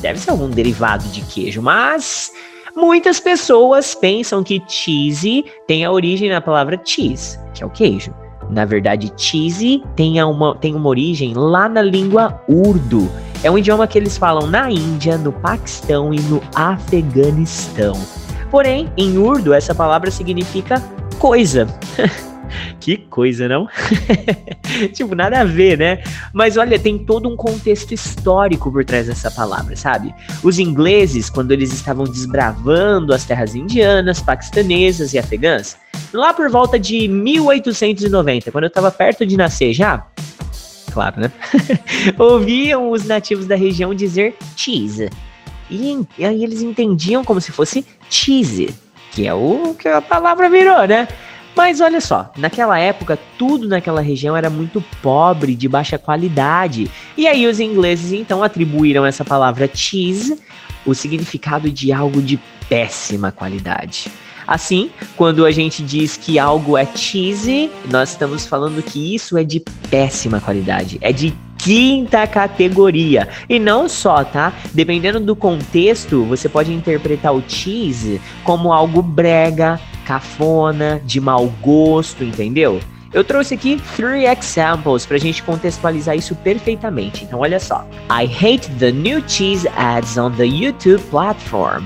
[0.00, 2.32] deve ser algum derivado de queijo, mas
[2.74, 8.12] muitas pessoas pensam que cheesy tem a origem na palavra cheese, que é o queijo.
[8.50, 13.10] Na verdade, cheesy tem uma, tem uma origem lá na língua urdu.
[13.42, 17.94] É um idioma que eles falam na Índia, no Paquistão e no Afeganistão.
[18.50, 20.82] Porém, em urdu, essa palavra significa
[21.18, 21.66] coisa.
[22.80, 23.66] que coisa, não?
[24.94, 26.02] tipo, nada a ver, né?
[26.32, 30.14] Mas olha, tem todo um contexto histórico por trás dessa palavra, sabe?
[30.42, 35.76] Os ingleses, quando eles estavam desbravando as terras indianas, paquistanesas e afegãs,
[36.14, 40.06] lá por volta de 1890, quando eu tava perto de nascer já,
[40.92, 41.32] claro, né?
[42.18, 45.10] Ouviam os nativos da região dizer cheese.
[45.70, 48.74] E, e aí eles entendiam como se fosse cheese,
[49.10, 51.08] que é o que a palavra virou, né?
[51.56, 56.90] Mas olha só, naquela época tudo naquela região era muito pobre, de baixa qualidade.
[57.16, 60.38] E aí os ingleses então atribuíram essa palavra cheese
[60.84, 64.10] o significado de algo de péssima qualidade.
[64.46, 69.44] Assim, quando a gente diz que algo é cheesy, nós estamos falando que isso é
[69.44, 73.28] de péssima qualidade, é de quinta categoria.
[73.48, 74.52] E não só, tá?
[74.72, 82.22] Dependendo do contexto, você pode interpretar o cheese como algo brega, cafona, de mau gosto,
[82.22, 82.80] entendeu?
[83.14, 87.24] Eu trouxe aqui three examples pra gente contextualizar isso perfeitamente.
[87.24, 87.86] Então olha só.
[88.10, 91.84] I hate the new cheese ads on the YouTube platform.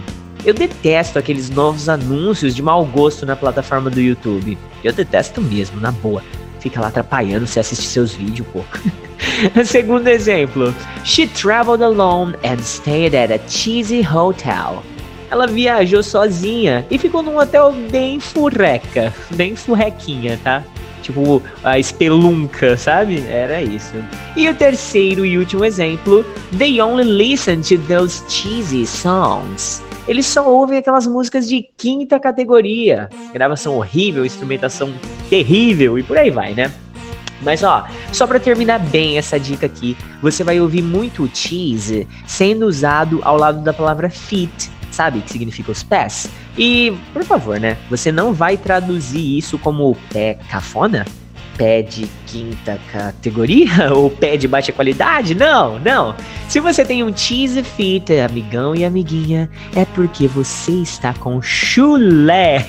[0.49, 4.57] Eu detesto aqueles novos anúncios de mau gosto na plataforma do YouTube.
[4.83, 6.23] Eu detesto mesmo, na boa.
[6.59, 8.65] Fica lá atrapalhando você assistir seus vídeos, pô.
[9.63, 10.75] Segundo exemplo.
[11.05, 14.83] She traveled alone and stayed at a cheesy hotel.
[15.31, 20.65] Ela viajou sozinha e ficou num hotel bem furreca, bem furrequinha, tá?
[21.03, 23.23] Tipo a espelunca, sabe?
[23.29, 24.03] Era isso.
[24.35, 26.25] E o terceiro e último exemplo,
[26.57, 29.83] they only listen to those cheesy songs.
[30.09, 33.11] Eles só ouvem aquelas músicas de quinta categoria.
[33.31, 34.91] Gravação horrível, instrumentação
[35.29, 36.73] terrível e por aí vai, né?
[37.43, 42.67] Mas ó, só para terminar bem essa dica aqui, você vai ouvir muito cheese sendo
[42.67, 45.21] usado ao lado da palavra feet, sabe?
[45.21, 46.31] Que significa os pés.
[46.57, 47.77] E, por favor, né?
[47.91, 51.05] Você não vai traduzir isso como pé cafona?
[51.59, 53.93] Pé de quinta categoria?
[53.93, 55.35] Ou pé de baixa qualidade?
[55.35, 56.15] Não, não.
[56.49, 62.65] Se você tem um cheese fit, amigão e amiguinha, é porque você está com chulé.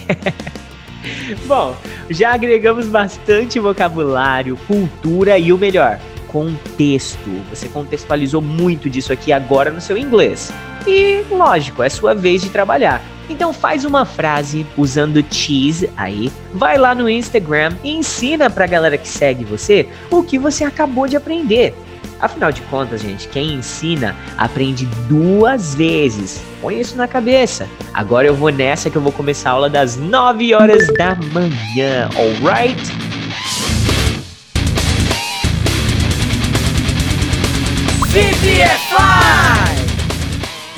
[1.45, 1.77] Bom,
[2.09, 7.29] já agregamos bastante vocabulário, cultura e o melhor, contexto.
[7.49, 10.51] Você contextualizou muito disso aqui agora no seu inglês.
[10.87, 13.01] E, lógico, é sua vez de trabalhar.
[13.29, 18.97] Então faz uma frase usando cheese aí, vai lá no Instagram e ensina pra galera
[18.97, 21.75] que segue você o que você acabou de aprender.
[22.19, 26.41] Afinal de contas, gente, quem ensina aprende duas vezes.
[26.59, 27.67] Põe isso na cabeça.
[27.93, 32.09] Agora eu vou nessa que eu vou começar a aula das 9 horas da manhã,
[32.17, 32.77] alright?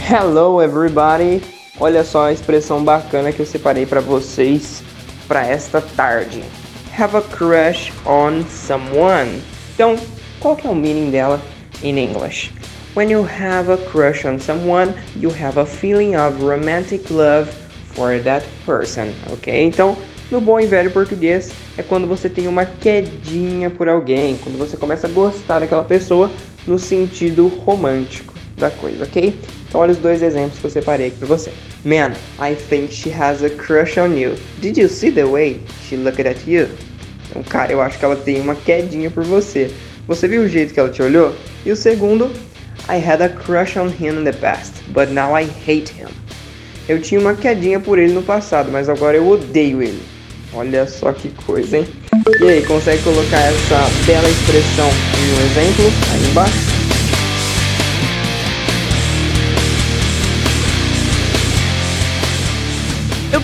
[0.07, 1.60] Hello everybody!
[1.83, 4.83] Olha só a expressão bacana que eu separei para vocês
[5.27, 6.43] para esta tarde.
[6.95, 9.41] Have a crush on someone.
[9.73, 9.95] Então,
[10.39, 11.41] qual que é o meaning dela
[11.81, 12.51] in English?
[12.95, 17.49] When you have a crush on someone, you have a feeling of romantic love
[17.95, 19.63] for that person, ok?
[19.63, 19.97] Então,
[20.29, 24.77] no bom e velho português, é quando você tem uma quedinha por alguém, quando você
[24.77, 26.29] começa a gostar daquela pessoa
[26.67, 28.30] no sentido romântico
[28.61, 29.35] da coisa, ok?
[29.67, 31.51] Então olha os dois exemplos que eu separei aqui pra você.
[31.83, 34.35] Man, I think she has a crush on you.
[34.61, 36.69] Did you see the way she looked at you?
[37.29, 39.71] Então, cara, eu acho que ela tem uma quedinha por você.
[40.07, 41.35] Você viu o jeito que ela te olhou?
[41.65, 42.31] E o segundo,
[42.89, 46.09] I had a crush on him in the past, but now I hate him.
[46.87, 50.01] Eu tinha uma quedinha por ele no passado, mas agora eu odeio ele.
[50.53, 51.87] Olha só que coisa, hein?
[52.41, 56.70] E aí, consegue colocar essa bela expressão em um exemplo aí embaixo?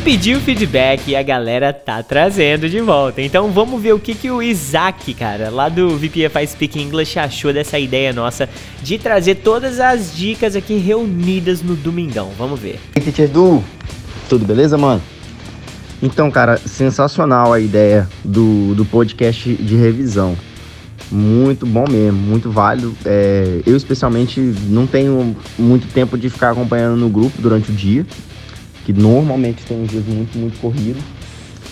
[0.07, 3.21] Eu pedi o feedback e a galera tá trazendo de volta.
[3.21, 7.51] Então vamos ver o que, que o Isaac, cara, lá do VPFI Speak English, achou
[7.51, 8.47] dessa ideia nossa
[8.81, 12.31] de trazer todas as dicas aqui reunidas no Domingão.
[12.37, 12.79] Vamos ver.
[12.95, 13.61] E aí, Teacher Du,
[14.29, 15.01] tudo beleza, mano?
[16.01, 20.37] Então, cara, sensacional a ideia do, do podcast de revisão.
[21.11, 22.95] Muito bom mesmo, muito válido.
[23.03, 24.39] É, eu, especialmente,
[24.69, 28.05] não tenho muito tempo de ficar acompanhando no grupo durante o dia
[28.87, 31.03] que normalmente tem uns dias muito, muito corridos,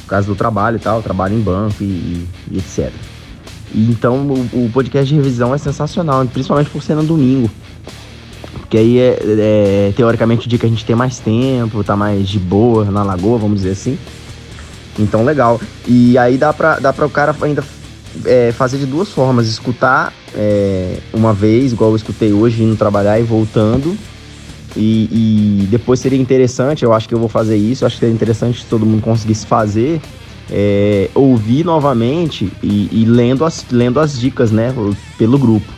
[0.01, 2.91] por causa do trabalho e tal, trabalho em banco e, e etc.
[3.73, 7.49] E então o, o, podcast de revisão é sensacional, principalmente por ser no domingo.
[8.59, 12.27] Porque aí é, é, teoricamente o dia que a gente tem mais tempo, tá mais
[12.27, 13.97] de boa na lagoa, vamos dizer assim.
[14.99, 15.61] Então legal.
[15.87, 17.63] E aí dá pra, dá pra o cara ainda
[18.25, 23.17] é, fazer de duas formas: escutar é, uma vez, igual eu escutei hoje, indo trabalhar
[23.17, 23.97] e voltando.
[24.75, 28.13] E, e, depois seria interessante, eu acho que eu vou fazer isso, acho que seria
[28.13, 30.01] interessante se todo mundo conseguisse fazer,
[30.51, 34.73] é, ouvir novamente e, e, lendo, as, lendo as dicas, né,
[35.17, 35.71] pelo grupo.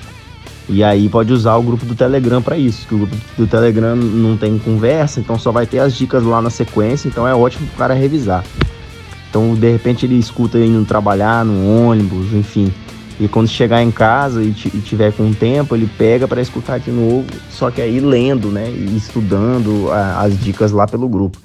[0.70, 3.96] E aí pode usar o grupo do Telegram para isso, que o grupo do Telegram
[3.96, 7.68] não tem conversa, então só vai ter as dicas lá na sequência, então é ótimo
[7.68, 8.44] pro cara revisar.
[9.30, 12.74] Então, de repente ele escuta indo trabalhar no ônibus, enfim.
[13.20, 16.92] E quando chegar em casa e, e tiver com tempo, ele pega para escutar de
[16.92, 21.38] novo, só que aí lendo, né, e estudando a, as dicas lá pelo grupo.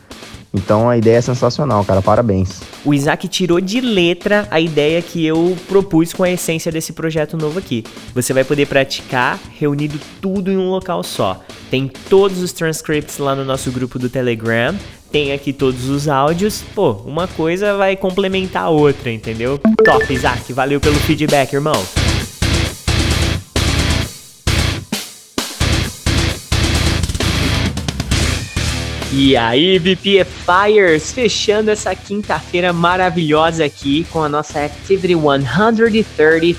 [0.55, 2.03] Então a ideia é sensacional, cara.
[2.03, 2.61] Parabéns.
[2.85, 7.39] O Isaac tirou de letra a ideia que eu propus com a essência desse projeto
[7.39, 7.85] novo aqui.
[8.14, 11.41] Você vai poder praticar reunido tudo em um local só.
[11.70, 14.75] Tem todos os transcripts lá no nosso grupo do Telegram.
[15.12, 16.64] Tem aqui todos os áudios.
[16.74, 19.60] Pô, uma coisa vai complementar a outra, entendeu?
[19.84, 20.50] Top, Isaac.
[20.54, 21.84] Valeu pelo feedback, irmão.
[29.14, 36.58] E aí, VPFires, fechando essa quinta-feira maravilhosa aqui com a nossa Activity 135,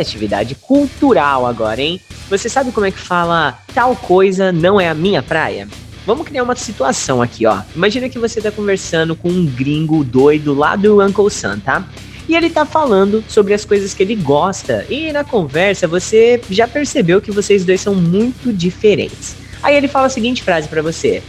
[0.00, 2.00] atividade cultural agora, hein?
[2.30, 5.66] Você sabe como é que fala tal coisa não é a minha praia?
[6.06, 7.60] Vamos criar uma situação aqui, ó.
[7.74, 11.88] Imagina que você tá conversando com um gringo doido lá do Uncle Sam, tá?
[12.28, 14.84] E ele tá falando sobre as coisas que ele gosta.
[14.88, 19.36] E na conversa você já percebeu que vocês dois são muito diferentes.
[19.62, 21.22] Aí ele fala a seguinte frase para você: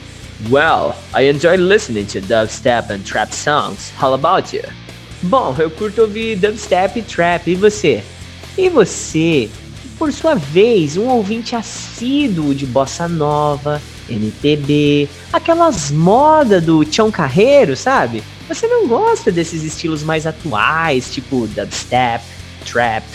[0.49, 3.93] Well, I enjoy listening to dubstep and trap songs.
[4.01, 4.63] How about you?
[5.23, 7.49] Bom, eu curto ouvir dubstep e trap.
[7.49, 8.03] E você?
[8.57, 9.49] E você,
[9.97, 17.76] por sua vez, um ouvinte assíduo de bossa nova, MPB, aquelas modas do Tião Carreiro,
[17.76, 18.24] sabe?
[18.47, 22.24] Você não gosta desses estilos mais atuais, tipo dubstep,
[22.66, 23.06] trap,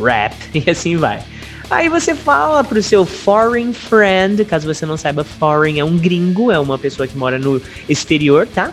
[0.00, 1.22] rap e assim vai.
[1.70, 6.50] Aí você fala pro seu foreign friend, caso você não saiba, foreign é um gringo,
[6.50, 8.72] é uma pessoa que mora no exterior, tá?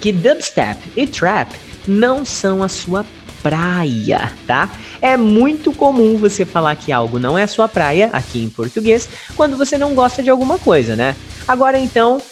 [0.00, 1.52] Que dubstep e trap
[1.86, 3.04] não são a sua
[3.44, 4.70] praia, tá?
[5.02, 9.54] É muito comum você falar que algo não é sua praia, aqui em português, quando
[9.58, 11.14] você não gosta de alguma coisa, né?
[11.46, 12.22] Agora então,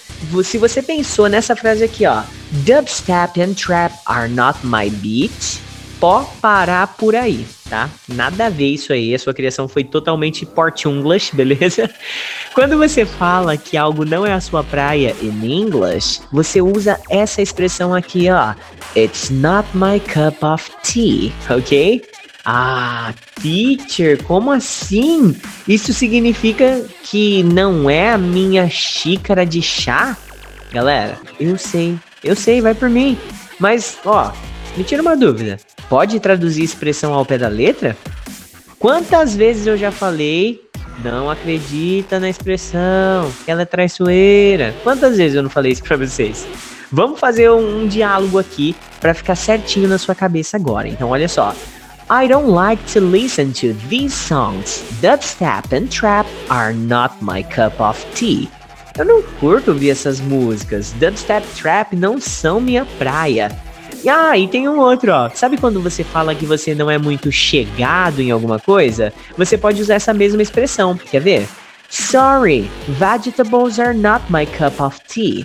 [0.42, 2.22] se você pensou nessa frase aqui, ó,
[2.64, 5.60] dubstep and trap are not my beat,
[6.02, 7.88] pode parar por aí, tá?
[8.08, 11.88] Nada a ver isso aí, a sua criação foi totalmente port English, beleza?
[12.54, 17.40] Quando você fala que algo não é a sua praia em inglês, você usa essa
[17.40, 18.52] expressão aqui, ó.
[18.96, 22.02] It's not my cup of tea, ok?
[22.44, 25.36] Ah, teacher, como assim?
[25.68, 30.16] Isso significa que não é a minha xícara de chá?
[30.72, 33.16] Galera, eu sei, eu sei, vai por mim.
[33.60, 34.32] Mas, ó,
[34.76, 35.60] me tira uma dúvida.
[35.88, 37.96] Pode traduzir expressão ao pé da letra?
[38.78, 40.60] Quantas vezes eu já falei,
[41.04, 44.74] não acredita na expressão, ela é traiçoeira.
[44.82, 46.46] Quantas vezes eu não falei isso pra vocês?
[46.90, 50.88] Vamos fazer um, um diálogo aqui para ficar certinho na sua cabeça agora.
[50.88, 51.54] Então, olha só.
[52.10, 54.84] I don't like to listen to these songs.
[55.00, 58.50] Dubstep and trap are not my cup of tea.
[58.98, 60.92] Eu não curto ouvir essas músicas.
[60.98, 63.50] Dubstep trap não são minha praia.
[64.08, 65.30] Ah, e tem um outro, ó.
[65.30, 69.12] Sabe quando você fala que você não é muito chegado em alguma coisa?
[69.36, 70.96] Você pode usar essa mesma expressão.
[70.96, 71.48] Quer ver?
[71.88, 75.44] Sorry, vegetables are not my cup of tea.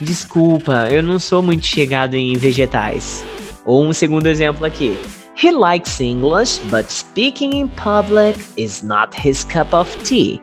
[0.00, 3.24] Desculpa, eu não sou muito chegado em vegetais.
[3.64, 4.96] Ou um segundo exemplo aqui.
[5.42, 10.40] He likes English, but speaking in public is not his cup of tea.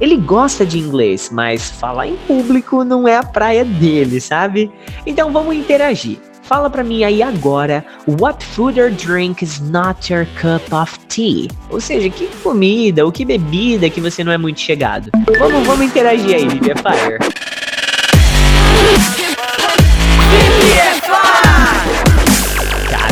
[0.00, 4.70] Ele gosta de inglês, mas falar em público não é a praia dele, sabe?
[5.06, 6.18] Então vamos interagir.
[6.44, 11.48] Fala para mim aí agora, what food or drink is not your cup of tea?
[11.70, 15.10] Ou seja, que comida ou que bebida que você não é muito chegado?
[15.38, 17.18] Vamos, vamos interagir aí, Fire.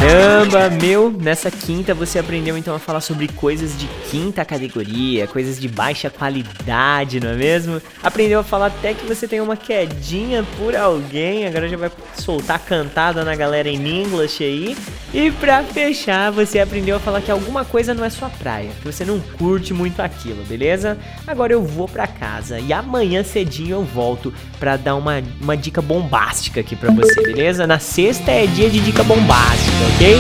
[0.03, 5.61] Caramba, meu, nessa quinta você aprendeu então a falar sobre coisas de quinta categoria, coisas
[5.61, 7.81] de baixa qualidade, não é mesmo?
[8.03, 12.59] Aprendeu a falar até que você tem uma quedinha por alguém, agora já vai soltar
[12.59, 14.77] cantada na galera em inglês aí.
[15.15, 18.85] E pra fechar, você aprendeu a falar que alguma coisa não é sua praia, que
[18.85, 20.99] você não curte muito aquilo, beleza?
[21.25, 25.83] Agora eu vou pra casa e amanhã cedinho eu volto pra dar uma, uma dica
[25.83, 27.67] bombástica aqui pra você, beleza?
[27.67, 30.19] Na sexta é dia de dica bombástica, ok?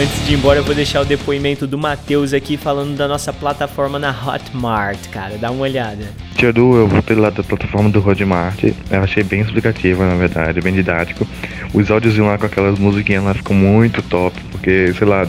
[0.00, 3.32] Antes de ir embora, eu vou deixar o depoimento do Matheus aqui falando da nossa
[3.32, 5.36] plataforma na Hotmart, cara.
[5.36, 6.04] Dá uma olhada.
[6.34, 8.64] Tia Du, eu voltei lá da plataforma do Hotmart.
[8.90, 11.26] Eu achei bem explicativa, na verdade, bem didático.
[11.74, 15.26] Os áudios lá com aquelas musiquinhas lá ficam muito top, porque, sei lá,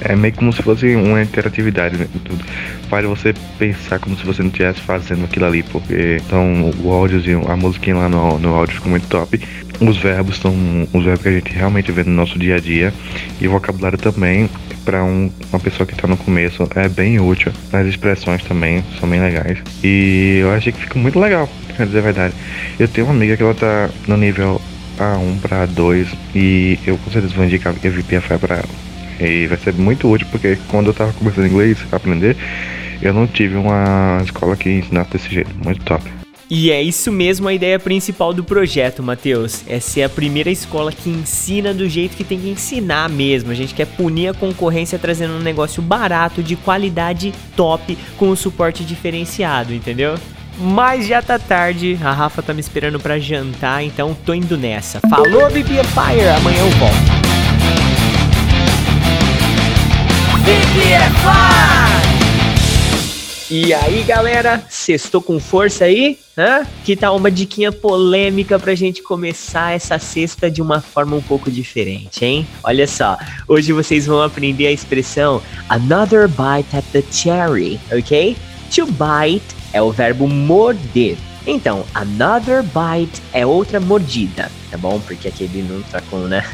[0.00, 2.44] é meio como se fosse uma interatividade né, tudo.
[2.88, 7.20] Faz você pensar como se você não estivesse fazendo aquilo ali, porque então o áudio,
[7.48, 9.40] a musiquinha lá no, no áudio ficou muito top.
[9.80, 10.54] Os verbos são
[10.92, 12.92] os verbos que a gente realmente vê no nosso dia a dia
[13.40, 14.48] e o vocabulário também
[14.84, 17.52] para um, uma pessoa que está no começo é bem útil.
[17.72, 21.98] As expressões também são bem legais e eu achei que fica muito legal, pra dizer
[21.98, 22.34] a verdade.
[22.78, 24.60] Eu tenho uma amiga que ela tá no nível
[24.98, 28.93] A1 para A2 e eu com certeza vou indicar a VPFI para ela.
[29.20, 32.36] E vai ser muito útil porque quando eu tava começando inglês a aprender,
[33.00, 35.50] eu não tive uma escola que ensinasse desse jeito.
[35.62, 36.04] Muito top.
[36.50, 39.64] E é isso mesmo a ideia principal do projeto, Matheus.
[39.66, 43.50] É ser a primeira escola que ensina do jeito que tem que ensinar mesmo.
[43.50, 48.36] A gente quer punir a concorrência trazendo um negócio barato, de qualidade top, com um
[48.36, 50.16] suporte diferenciado, entendeu?
[50.58, 55.00] Mas já tá tarde, a Rafa tá me esperando para jantar, então tô indo nessa.
[55.08, 56.28] Falou, BB Fire!
[56.36, 57.13] Amanhã eu volto.
[63.50, 66.18] E aí, galera, sextou com força aí?
[66.36, 66.66] Hã?
[66.84, 71.50] Que tal uma diquinha polêmica pra gente começar essa sexta de uma forma um pouco
[71.50, 72.46] diferente, hein?
[72.62, 73.16] Olha só,
[73.48, 75.40] hoje vocês vão aprender a expressão
[75.70, 78.36] another bite at the cherry, ok?
[78.74, 81.16] To bite é o verbo morder.
[81.46, 85.00] Então, another bite é outra mordida, tá bom?
[85.00, 86.44] Porque aquele não tá com, né?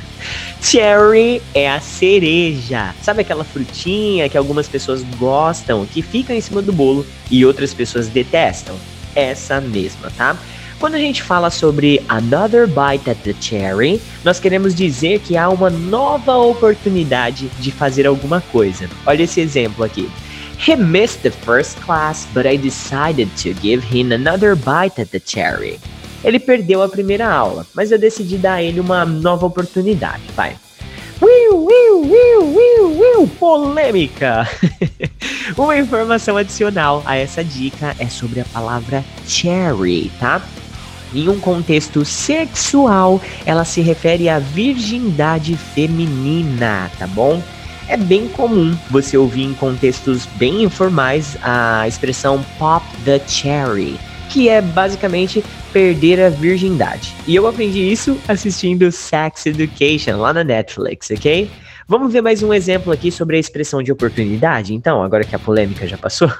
[0.62, 2.94] Cherry é a cereja.
[3.02, 7.72] Sabe aquela frutinha que algumas pessoas gostam, que fica em cima do bolo e outras
[7.72, 8.76] pessoas detestam?
[9.14, 10.36] Essa mesma, tá?
[10.78, 15.48] Quando a gente fala sobre another bite at the cherry, nós queremos dizer que há
[15.48, 18.88] uma nova oportunidade de fazer alguma coisa.
[19.06, 20.10] Olha esse exemplo aqui.
[20.66, 25.20] He missed the first class, but I decided to give him another bite at the
[25.20, 25.78] cherry.
[26.22, 30.56] Ele perdeu a primeira aula, mas eu decidi dar ele uma nova oportunidade, vai.
[31.22, 34.48] Will, will, will, will, will, polêmica!
[35.56, 40.40] uma informação adicional a essa dica é sobre a palavra cherry, tá?
[41.12, 47.42] Em um contexto sexual, ela se refere à virgindade feminina, tá bom?
[47.88, 53.98] É bem comum você ouvir em contextos bem informais a expressão pop the cherry,
[54.28, 57.14] que é basicamente perder a virgindade.
[57.26, 61.50] E eu aprendi isso assistindo Sex Education lá na Netflix, ok?
[61.90, 65.38] Vamos ver mais um exemplo aqui sobre a expressão de oportunidade, então, agora que a
[65.40, 66.30] polêmica já passou.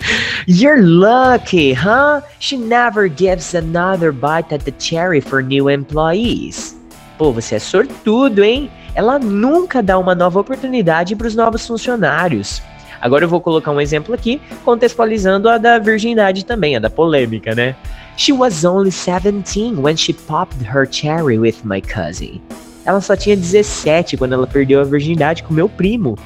[0.46, 2.22] You're lucky, huh?
[2.40, 6.78] She never gives another bite at the cherry for new employees.
[7.16, 8.70] Pô, você é sortudo, hein?
[8.94, 12.60] Ela nunca dá uma nova oportunidade para os novos funcionários.
[13.00, 17.54] Agora eu vou colocar um exemplo aqui, contextualizando a da virgindade também, a da polêmica,
[17.54, 17.76] né?
[18.18, 22.40] She was only 17 when she popped her cherry with my cousin.
[22.84, 26.18] Ela só tinha 17 quando ela perdeu a virgindade com meu primo.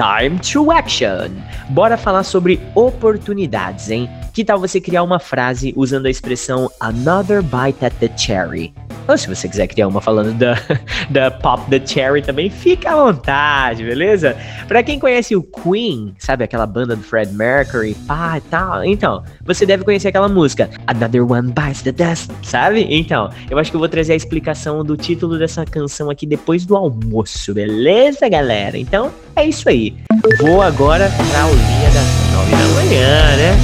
[0.00, 1.28] Time to action!
[1.68, 4.08] Bora falar sobre oportunidades, hein?
[4.32, 8.72] Que tal você criar uma frase usando a expressão another bite at the cherry?
[9.10, 10.54] Ou se você quiser criar uma falando da,
[11.10, 14.36] da Pop the Cherry também, fica à vontade, beleza?
[14.68, 19.24] Pra quem conhece o Queen, sabe aquela banda do Fred Mercury, pá e tal, então,
[19.44, 22.86] você deve conhecer aquela música Another One Bites the Dust, sabe?
[22.88, 26.64] Então, eu acho que eu vou trazer a explicação do título dessa canção aqui depois
[26.64, 28.78] do almoço, beleza, galera?
[28.78, 29.10] Então,
[29.40, 29.94] é isso aí.
[30.38, 33.56] Vou agora pra aulinha das nove da manhã, né?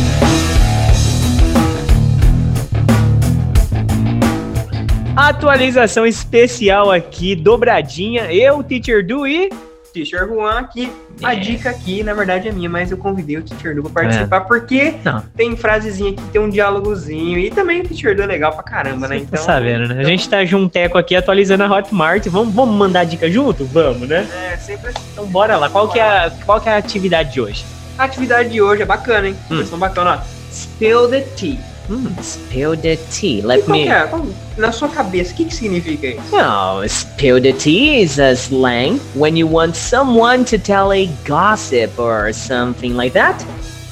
[5.15, 8.33] Atualização especial aqui, dobradinha.
[8.33, 9.51] Eu, Teacher Du e.
[9.93, 10.91] Teacher Juan aqui.
[11.23, 11.37] A é.
[11.37, 14.41] dica aqui, na verdade, é minha, mas eu convidei o Teacher Du pra participar, é.
[14.41, 15.23] porque Não.
[15.35, 17.39] tem frasezinha aqui, tem um diálogozinho.
[17.39, 19.17] E também o Teacher Du é legal pra caramba, né?
[19.17, 19.39] Você tá então.
[19.39, 19.95] Tá sabendo, né?
[19.95, 20.01] Então...
[20.01, 22.27] A gente tá junteco aqui atualizando a Hotmart.
[22.29, 23.65] Vamos, vamos mandar dica junto?
[23.65, 24.27] Vamos, né?
[24.53, 25.07] É, sempre assim.
[25.13, 25.71] Então bora lá.
[25.71, 25.95] Qual, bora.
[25.95, 27.65] Que, é a, qual que é a atividade de hoje?
[27.99, 29.37] A atividade de hoje é bacana, hein?
[29.51, 29.65] Hum.
[29.79, 30.37] bacana, ó.
[30.53, 31.59] Spill the tea.
[31.89, 33.43] Hum, spill the tea.
[33.43, 33.87] Let me.
[33.87, 34.11] É?
[34.57, 36.21] Na sua cabeça, o que, que significa isso?
[36.33, 41.97] Oh, spill the tea is a slang when you want someone to tell a gossip
[41.99, 43.45] or something like that.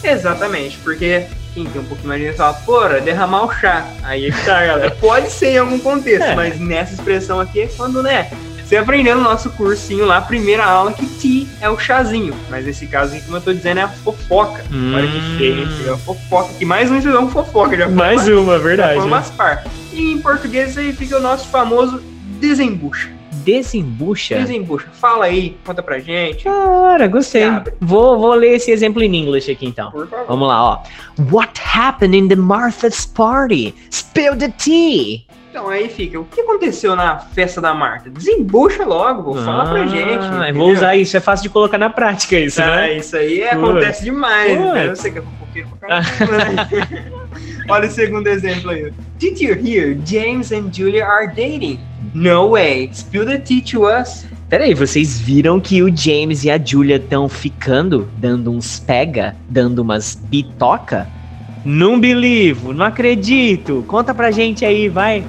[0.02, 3.86] Exatamente, porque quem tem um pouquinho mais de fala, porra, derramar o chá.
[4.02, 4.90] Aí é que tá, galera.
[5.00, 6.34] Pode ser em algum contexto, é.
[6.34, 8.28] mas nessa expressão aqui é quando, né?
[8.64, 12.34] Você aprendeu no nosso cursinho lá, primeira aula, que tea é o chazinho.
[12.48, 14.64] Mas nesse caso aqui, como eu tô dizendo, é a fofoca.
[14.72, 14.94] Hum.
[14.94, 16.54] Olha que feio, é a fofoca.
[16.54, 17.76] Que mais um um fofoca.
[17.76, 18.96] Já mais uma, verdade.
[18.96, 19.64] Já umas par.
[19.92, 22.02] E em português aí fica o nosso famoso
[22.40, 23.10] desembucha.
[23.44, 24.36] desembucha?
[24.36, 24.88] Desembucha.
[24.94, 26.44] Fala aí, conta pra gente.
[26.44, 27.44] Cara, gostei.
[27.80, 29.90] Vou, vou ler esse exemplo em inglês aqui então.
[29.90, 30.26] Por favor.
[30.26, 30.82] Vamos lá, ó.
[31.30, 33.74] What happened in the Martha's party?
[33.90, 35.26] Spill the tea.
[35.54, 38.10] Então aí fica, o que aconteceu na festa da Marta?
[38.10, 40.02] Desembucha logo, pô, fala pra gente.
[40.18, 40.44] Ah, entendeu?
[40.48, 42.96] eu vou usar isso, é fácil de colocar na prática isso, Ah, né?
[42.96, 43.52] isso aí Putz.
[43.52, 44.58] acontece demais.
[44.58, 44.88] Né?
[44.88, 46.68] Eu sei que é fofoqueiro pra caramba.
[47.70, 48.92] Olha o segundo exemplo aí.
[49.16, 51.78] Did you hear James and Julia are dating?
[52.12, 52.90] No way.
[52.92, 54.26] Spill the tea to us.
[54.48, 59.82] Peraí, vocês viram que o James e a Julia estão ficando, dando uns pega, dando
[59.82, 61.06] umas bitoca?
[61.64, 63.84] Não believe, não acredito.
[63.86, 65.24] Conta pra gente aí, vai.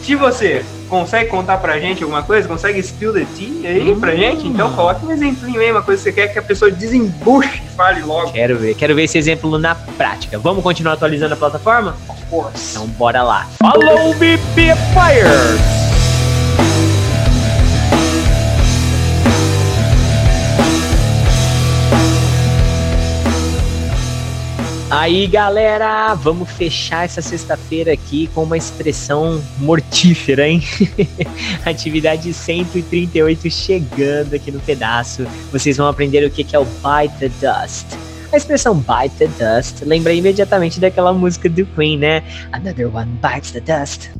[0.00, 0.12] Exatamente.
[0.12, 0.64] E você?
[0.88, 2.48] Consegue contar pra gente alguma coisa?
[2.48, 4.46] Consegue spill the tea aí pra gente?
[4.46, 7.76] Então coloca um exemplinho aí, uma coisa que você quer que a pessoa desembuche e
[7.76, 8.32] fale logo.
[8.32, 10.38] Quero ver, quero ver esse exemplo na prática.
[10.38, 11.96] Vamos continuar atualizando a plataforma?
[12.08, 12.70] Of course.
[12.72, 13.46] Então bora lá.
[13.62, 15.89] Follow BP Fires!
[24.90, 30.60] Aí galera, vamos fechar essa sexta-feira aqui com uma expressão mortífera, hein?
[31.64, 35.24] Atividade 138 chegando aqui no pedaço.
[35.52, 37.86] Vocês vão aprender o que é o Bite the Dust.
[38.32, 42.22] A expressão bite the dust lembra imediatamente daquela música do Queen, né?
[42.52, 44.10] Another one bites the dust.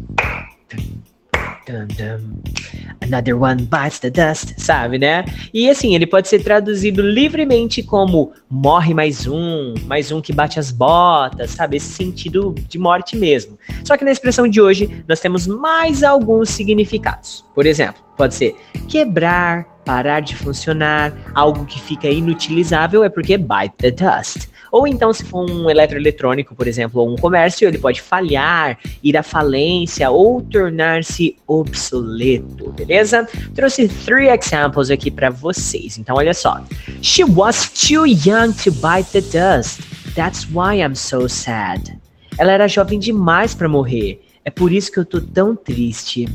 [3.03, 5.25] Another one bites the dust, sabe, né?
[5.53, 10.59] E assim, ele pode ser traduzido livremente como morre mais um, mais um que bate
[10.59, 11.77] as botas, sabe?
[11.77, 13.59] Esse sentido de morte mesmo.
[13.85, 17.45] Só que na expressão de hoje, nós temos mais alguns significados.
[17.55, 18.55] Por exemplo, pode ser
[18.87, 24.49] quebrar, parar de funcionar, algo que fica inutilizável é porque bite the dust.
[24.71, 29.17] Ou então, se for um eletroeletrônico, por exemplo, ou um comércio, ele pode falhar, ir
[29.17, 33.29] à falência ou tornar-se obsoleto, beleza?
[33.55, 35.99] Trouxe three examples aqui para vocês.
[35.99, 36.63] Então, olha só.
[37.03, 39.81] She was too young to bite the dust.
[40.15, 41.99] That's why I'm so sad.
[42.39, 44.21] Ela era jovem demais para morrer.
[44.45, 46.27] É por isso que eu tô tão triste.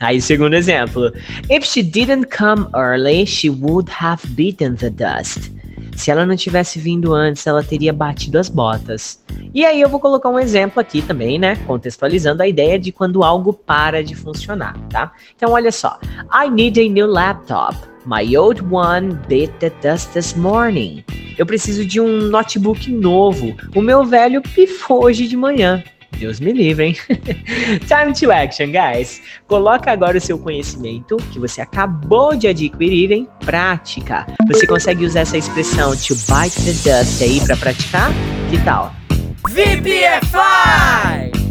[0.00, 1.12] Aí, segundo exemplo.
[1.48, 5.50] If she didn't come early, she would have beaten the dust.
[5.96, 9.22] Se ela não tivesse vindo antes, ela teria batido as botas.
[9.54, 11.56] E aí eu vou colocar um exemplo aqui também, né?
[11.66, 15.12] Contextualizando a ideia de quando algo para de funcionar, tá?
[15.36, 15.98] Então olha só.
[16.32, 17.76] I need a new laptop.
[18.04, 21.04] My old one bit the dust this morning.
[21.38, 23.54] Eu preciso de um notebook novo.
[23.74, 25.82] O meu velho pifou hoje de manhã.
[26.22, 26.96] Deus me livre, hein?
[27.88, 29.20] Time to action, guys.
[29.48, 34.24] Coloca agora o seu conhecimento que você acabou de adquirir em prática.
[34.46, 38.12] Você consegue usar essa expressão to bite the dust aí para praticar?
[38.50, 38.94] Que tal?
[39.48, 41.41] VPFI!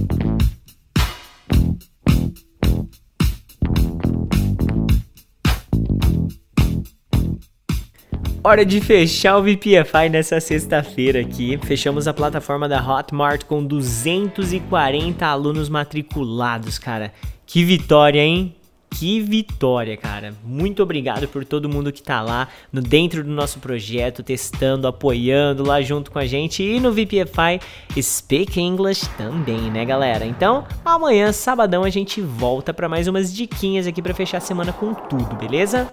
[8.43, 11.59] Hora de fechar o VPFI nessa sexta-feira aqui.
[11.61, 17.13] Fechamos a plataforma da Hotmart com 240 alunos matriculados, cara.
[17.45, 18.55] Que vitória, hein?
[18.89, 20.33] Que vitória, cara.
[20.43, 25.63] Muito obrigado por todo mundo que tá lá no dentro do nosso projeto, testando, apoiando
[25.63, 27.61] lá junto com a gente e no VPFI
[28.01, 30.25] Speak English também, né, galera?
[30.25, 34.73] Então, amanhã, sabadão, a gente volta para mais umas diquinhas aqui para fechar a semana
[34.73, 35.87] com tudo, beleza?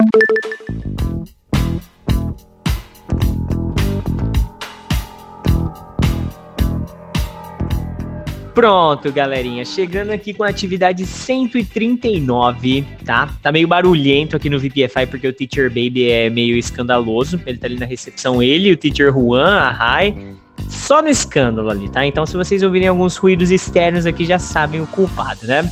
[8.59, 9.65] Pronto, galerinha.
[9.65, 13.33] Chegando aqui com a atividade 139, tá?
[13.41, 17.41] Tá meio barulhento aqui no VPFI porque o Teacher Baby é meio escandaloso.
[17.47, 20.35] Ele tá ali na recepção, ele, o Teacher Juan, a Rai.
[20.69, 22.05] Só no escândalo ali, tá?
[22.05, 25.63] Então, se vocês ouvirem alguns ruídos externos aqui, já sabem o culpado, né?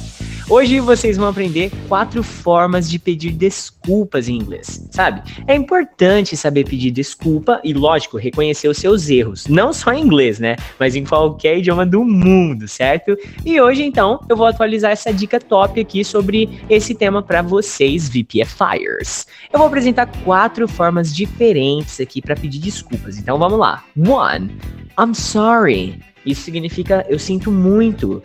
[0.48, 5.20] Hoje vocês vão aprender quatro formas de pedir desculpas em inglês, sabe?
[5.44, 9.48] É importante saber pedir desculpa e, lógico, reconhecer os seus erros.
[9.48, 10.54] Não só em inglês, né?
[10.78, 13.16] Mas em qualquer idioma do mundo, certo?
[13.44, 18.08] E hoje, então, eu vou atualizar essa dica top aqui sobre esse tema para vocês,
[18.08, 19.26] VPFires.
[19.52, 23.18] Eu vou apresentar quatro formas diferentes aqui para pedir desculpas.
[23.18, 23.82] Então vamos lá.
[23.98, 24.56] One,
[24.96, 25.98] I'm sorry.
[26.26, 28.20] Isso significa eu sinto muito.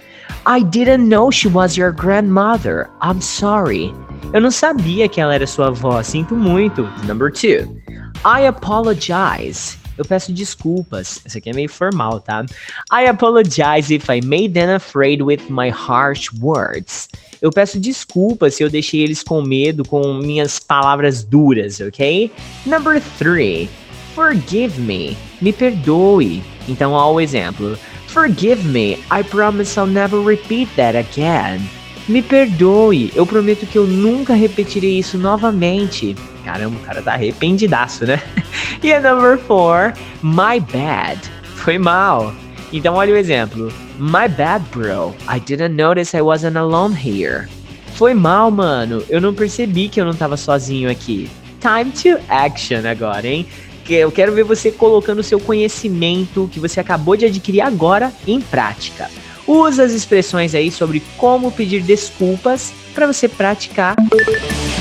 [0.47, 2.89] I didn't know she was your grandmother.
[3.01, 3.93] I'm sorry.
[4.33, 6.01] Eu não sabia que ela era sua avó.
[6.01, 6.89] Sinto muito.
[7.05, 7.77] Number two.
[8.25, 9.77] I apologize.
[9.97, 11.21] Eu peço desculpas.
[11.25, 12.43] Isso aqui é meio formal, tá?
[12.91, 17.07] I apologize if I made them afraid with my harsh words.
[17.39, 22.31] Eu peço desculpas se eu deixei eles com medo com minhas palavras duras, ok?
[22.65, 23.69] Number three.
[24.15, 25.15] Forgive me.
[25.39, 26.43] Me perdoe.
[26.67, 27.77] Então, ó o exemplo.
[28.11, 28.97] Forgive me.
[29.09, 31.61] I promise I'll never repeat that again.
[32.09, 36.13] Me perdoe, eu prometo que eu nunca repetirei isso novamente.
[36.43, 38.21] Caramba, o cara tá arrependidaço, né?
[38.83, 41.21] e a number four, my bad.
[41.55, 42.33] Foi mal.
[42.73, 43.71] Então olha o exemplo.
[43.97, 45.15] My bad, bro.
[45.33, 47.47] I didn't notice I wasn't alone here.
[47.93, 49.01] Foi mal, mano.
[49.07, 51.29] Eu não percebi que eu não tava sozinho aqui.
[51.61, 53.47] Time to action agora, hein?
[53.95, 58.39] Eu quero ver você colocando o seu conhecimento que você acabou de adquirir agora em
[58.39, 59.09] prática.
[59.47, 63.95] Usa as expressões aí sobre como pedir desculpas para você praticar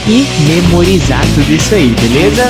[0.07, 2.45] e memorizar tudo isso aí, beleza?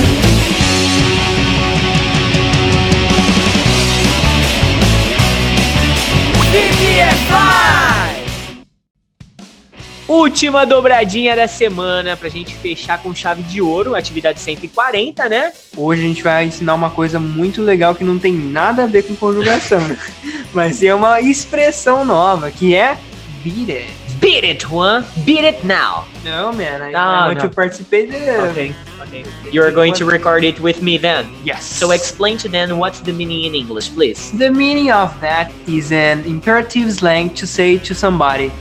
[10.11, 15.53] Última dobradinha da semana pra gente fechar com chave de ouro, atividade 140, né?
[15.77, 19.03] Hoje a gente vai ensinar uma coisa muito legal que não tem nada a ver
[19.03, 19.79] com conjugação.
[20.53, 22.97] Mas é uma expressão nova, que é
[23.41, 23.87] beat it.
[24.19, 25.05] Beat it, Juan.
[25.23, 26.05] Beat it now.
[26.25, 27.47] No, man, I, Ah, I want no.
[27.49, 28.09] to participate.
[28.09, 28.75] Okay.
[29.03, 29.23] Okay.
[29.49, 31.25] You're going to record it with me then.
[31.45, 31.63] Yes.
[31.63, 34.29] So explain to them what's the meaning in English, please.
[34.37, 38.51] The meaning of that is an imperative slang to say to somebody,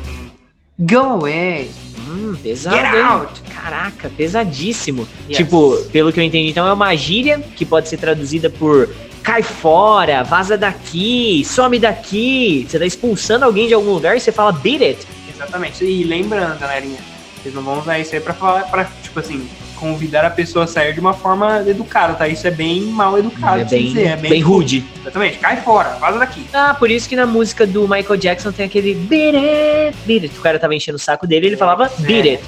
[0.80, 1.70] go away.
[2.08, 3.40] Hum, pesado, Get out.
[3.54, 5.06] Caraca, pesadíssimo.
[5.28, 5.36] Yes.
[5.36, 8.88] Tipo, pelo que eu entendi, então é uma gíria que pode ser traduzida por
[9.22, 12.66] cai fora, vaza daqui, some daqui.
[12.68, 15.06] Você tá expulsando alguém de algum lugar e você fala beat it.
[15.32, 15.84] Exatamente.
[15.84, 16.98] E lembrando, galerinha,
[17.40, 19.48] vocês não vão usar isso aí pra falar, pra, tipo assim,
[19.80, 22.28] convidar a pessoa a sair de uma forma educada, tá?
[22.28, 24.84] Isso é bem mal educado é bem, dizer, bem, rude.
[25.00, 26.46] Exatamente, cai fora, vaza daqui.
[26.52, 30.38] Ah, por isso que na música do Michael Jackson tem aquele beat it, beat it.
[30.38, 32.44] O cara tava enchendo o saco dele ele falava beat it.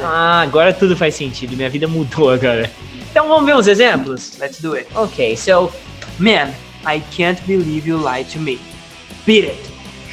[0.00, 1.56] Ah, agora tudo faz sentido.
[1.56, 2.70] Minha vida mudou agora.
[3.10, 4.36] Então vamos ver uns exemplos?
[4.38, 4.86] Let's do it.
[4.94, 5.72] Ok, so
[6.18, 6.54] Man,
[6.86, 8.58] I can't believe you lied to me.
[9.26, 9.60] Beat it.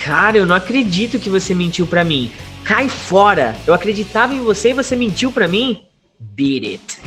[0.04, 2.30] Cara, eu não acredito que você mentiu pra mim.
[2.66, 3.56] Cai fora.
[3.66, 5.82] Eu acreditava em você e você mentiu pra mim?
[6.36, 7.00] Beat it.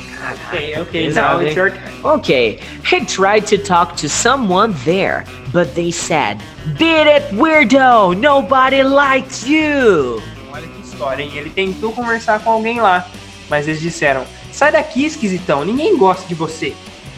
[0.49, 1.81] Ok, ok, Pesado, now it's your turn.
[2.05, 6.39] Okay, he tried to talk to someone there, but they said,
[6.79, 8.15] Beat it, weirdo!
[8.15, 10.23] Nobody likes you!
[10.53, 11.33] Olha que história, hein?
[11.35, 13.07] Ele tentou conversar com alguém lá,
[13.51, 16.73] mas eles disseram, sai daqui, esquisitão, ninguém gosta de você.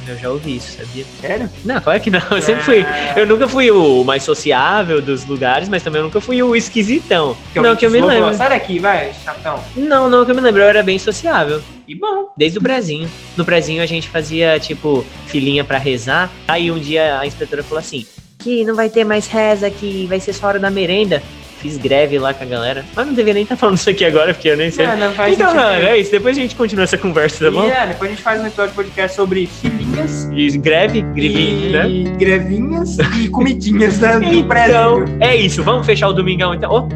[0.06, 1.04] Eu já ouvi isso, sabia?
[1.20, 1.50] Sério?
[1.66, 2.22] Não, claro que não.
[2.30, 2.86] Eu sempre fui.
[3.14, 7.36] Eu nunca fui o mais sociável dos lugares, mas também eu nunca fui o esquisitão.
[7.54, 8.32] não, que eu me lembro.
[8.32, 9.62] Sai daqui, vai, chatão.
[9.76, 10.62] Não, não, que eu me lembro.
[10.62, 11.62] Eu era bem sociável.
[11.88, 12.28] E bom.
[12.36, 13.08] Desde o prezinho.
[13.36, 16.30] No prezinho a gente fazia, tipo, filinha pra rezar.
[16.46, 18.06] Aí um dia a inspetora falou assim:
[18.38, 21.22] que não vai ter mais reza, que vai ser só hora da merenda.
[21.60, 22.84] Fiz greve lá com a galera.
[22.94, 24.86] Mas não deveria nem estar falando isso aqui agora, porque eu nem sei.
[24.86, 26.12] Não, não faz então, mano, é isso.
[26.12, 27.66] Depois a gente continua essa conversa, tá bom?
[27.66, 31.84] E, é, depois a gente faz um episódio de podcast sobre filinhas E greve, grevinha,
[31.84, 32.16] e né?
[32.16, 35.64] grevinhas e comidinhas né, Então, é isso.
[35.64, 36.70] Vamos fechar o domingão então.
[36.70, 36.88] Ô,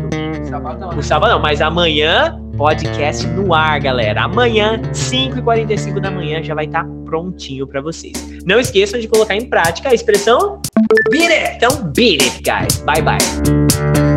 [0.48, 0.90] Sabadão.
[0.96, 4.22] O sábado não, mas amanhã, podcast no ar, galera.
[4.22, 8.12] Amanhã, 5h45 da manhã, já vai estar prontinho pra vocês.
[8.44, 10.60] Não esqueçam de colocar em prática a expressão
[11.10, 11.56] Beat it!
[11.56, 12.82] Então, beat it, guys.
[12.84, 14.11] Bye bye.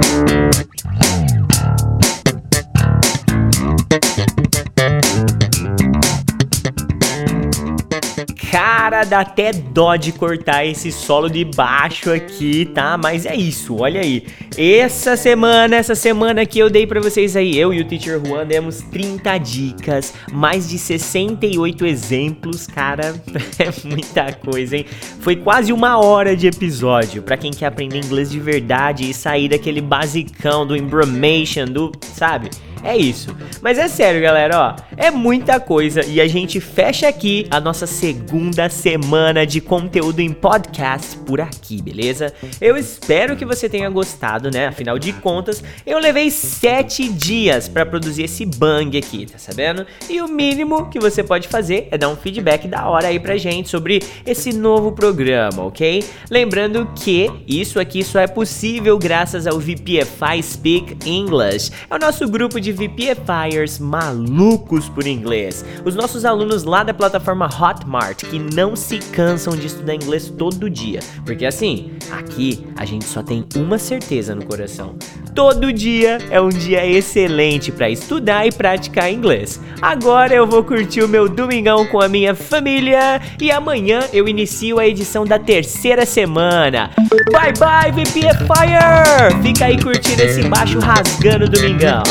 [8.96, 12.98] Cara, dá até dó de cortar esse solo de baixo aqui, tá?
[12.98, 14.24] Mas é isso, olha aí.
[14.58, 18.46] Essa semana, essa semana que eu dei pra vocês aí, eu e o Teacher Juan
[18.46, 23.14] demos 30 dicas, mais de 68 exemplos, cara.
[23.58, 24.86] É muita coisa, hein?
[25.20, 29.50] Foi quase uma hora de episódio pra quem quer aprender inglês de verdade e sair
[29.50, 32.50] daquele basicão do embromation, do, sabe?
[32.86, 33.36] É isso.
[33.64, 34.76] Mas é sério, galera, ó.
[34.96, 40.32] É muita coisa e a gente fecha aqui a nossa segunda semana de conteúdo em
[40.32, 42.32] podcast por aqui, beleza?
[42.62, 44.68] Eu espero que você tenha gostado, né?
[44.68, 49.88] Afinal de contas, eu levei sete dias pra produzir esse bang aqui, tá sabendo?
[50.08, 53.36] E o mínimo que você pode fazer é dar um feedback da hora aí pra
[53.36, 56.04] gente sobre esse novo programa, ok?
[56.30, 61.72] Lembrando que isso aqui só é possível graças ao VPFI Speak English.
[61.90, 65.66] É o nosso grupo de VPFIers malucos por inglês.
[65.84, 70.70] Os nossos alunos lá da plataforma Hotmart que não se cansam de estudar inglês todo
[70.70, 71.00] dia.
[71.26, 74.96] Porque assim, aqui a gente só tem uma certeza no coração.
[75.34, 79.60] Todo dia é um dia excelente para estudar e praticar inglês.
[79.82, 84.80] Agora eu vou curtir o meu domingão com a minha família e amanhã eu inicio
[84.80, 86.92] a edição da terceira semana.
[87.32, 89.42] Bye bye VPFire!
[89.44, 92.04] Fica aí curtindo esse baixo rasgando domingão.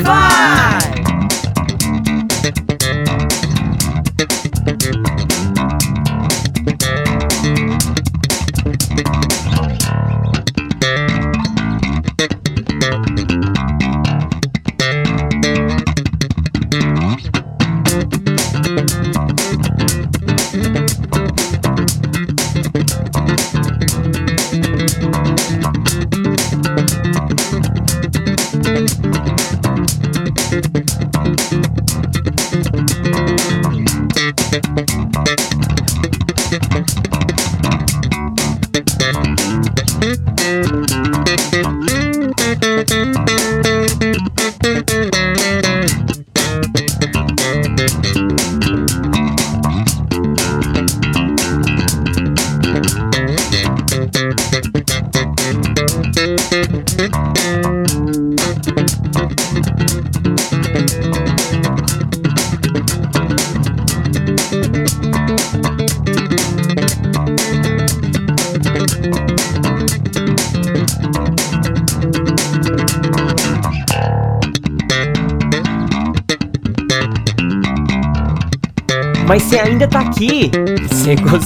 [0.00, 0.99] VPFI!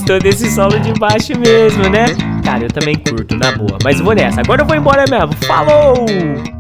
[0.04, 2.04] Gostou desse solo de baixo mesmo, né?
[2.44, 3.78] Cara, eu também curto, na boa.
[3.82, 4.42] Mas eu vou nessa.
[4.42, 5.32] Agora eu vou embora mesmo.
[5.46, 6.53] Falou!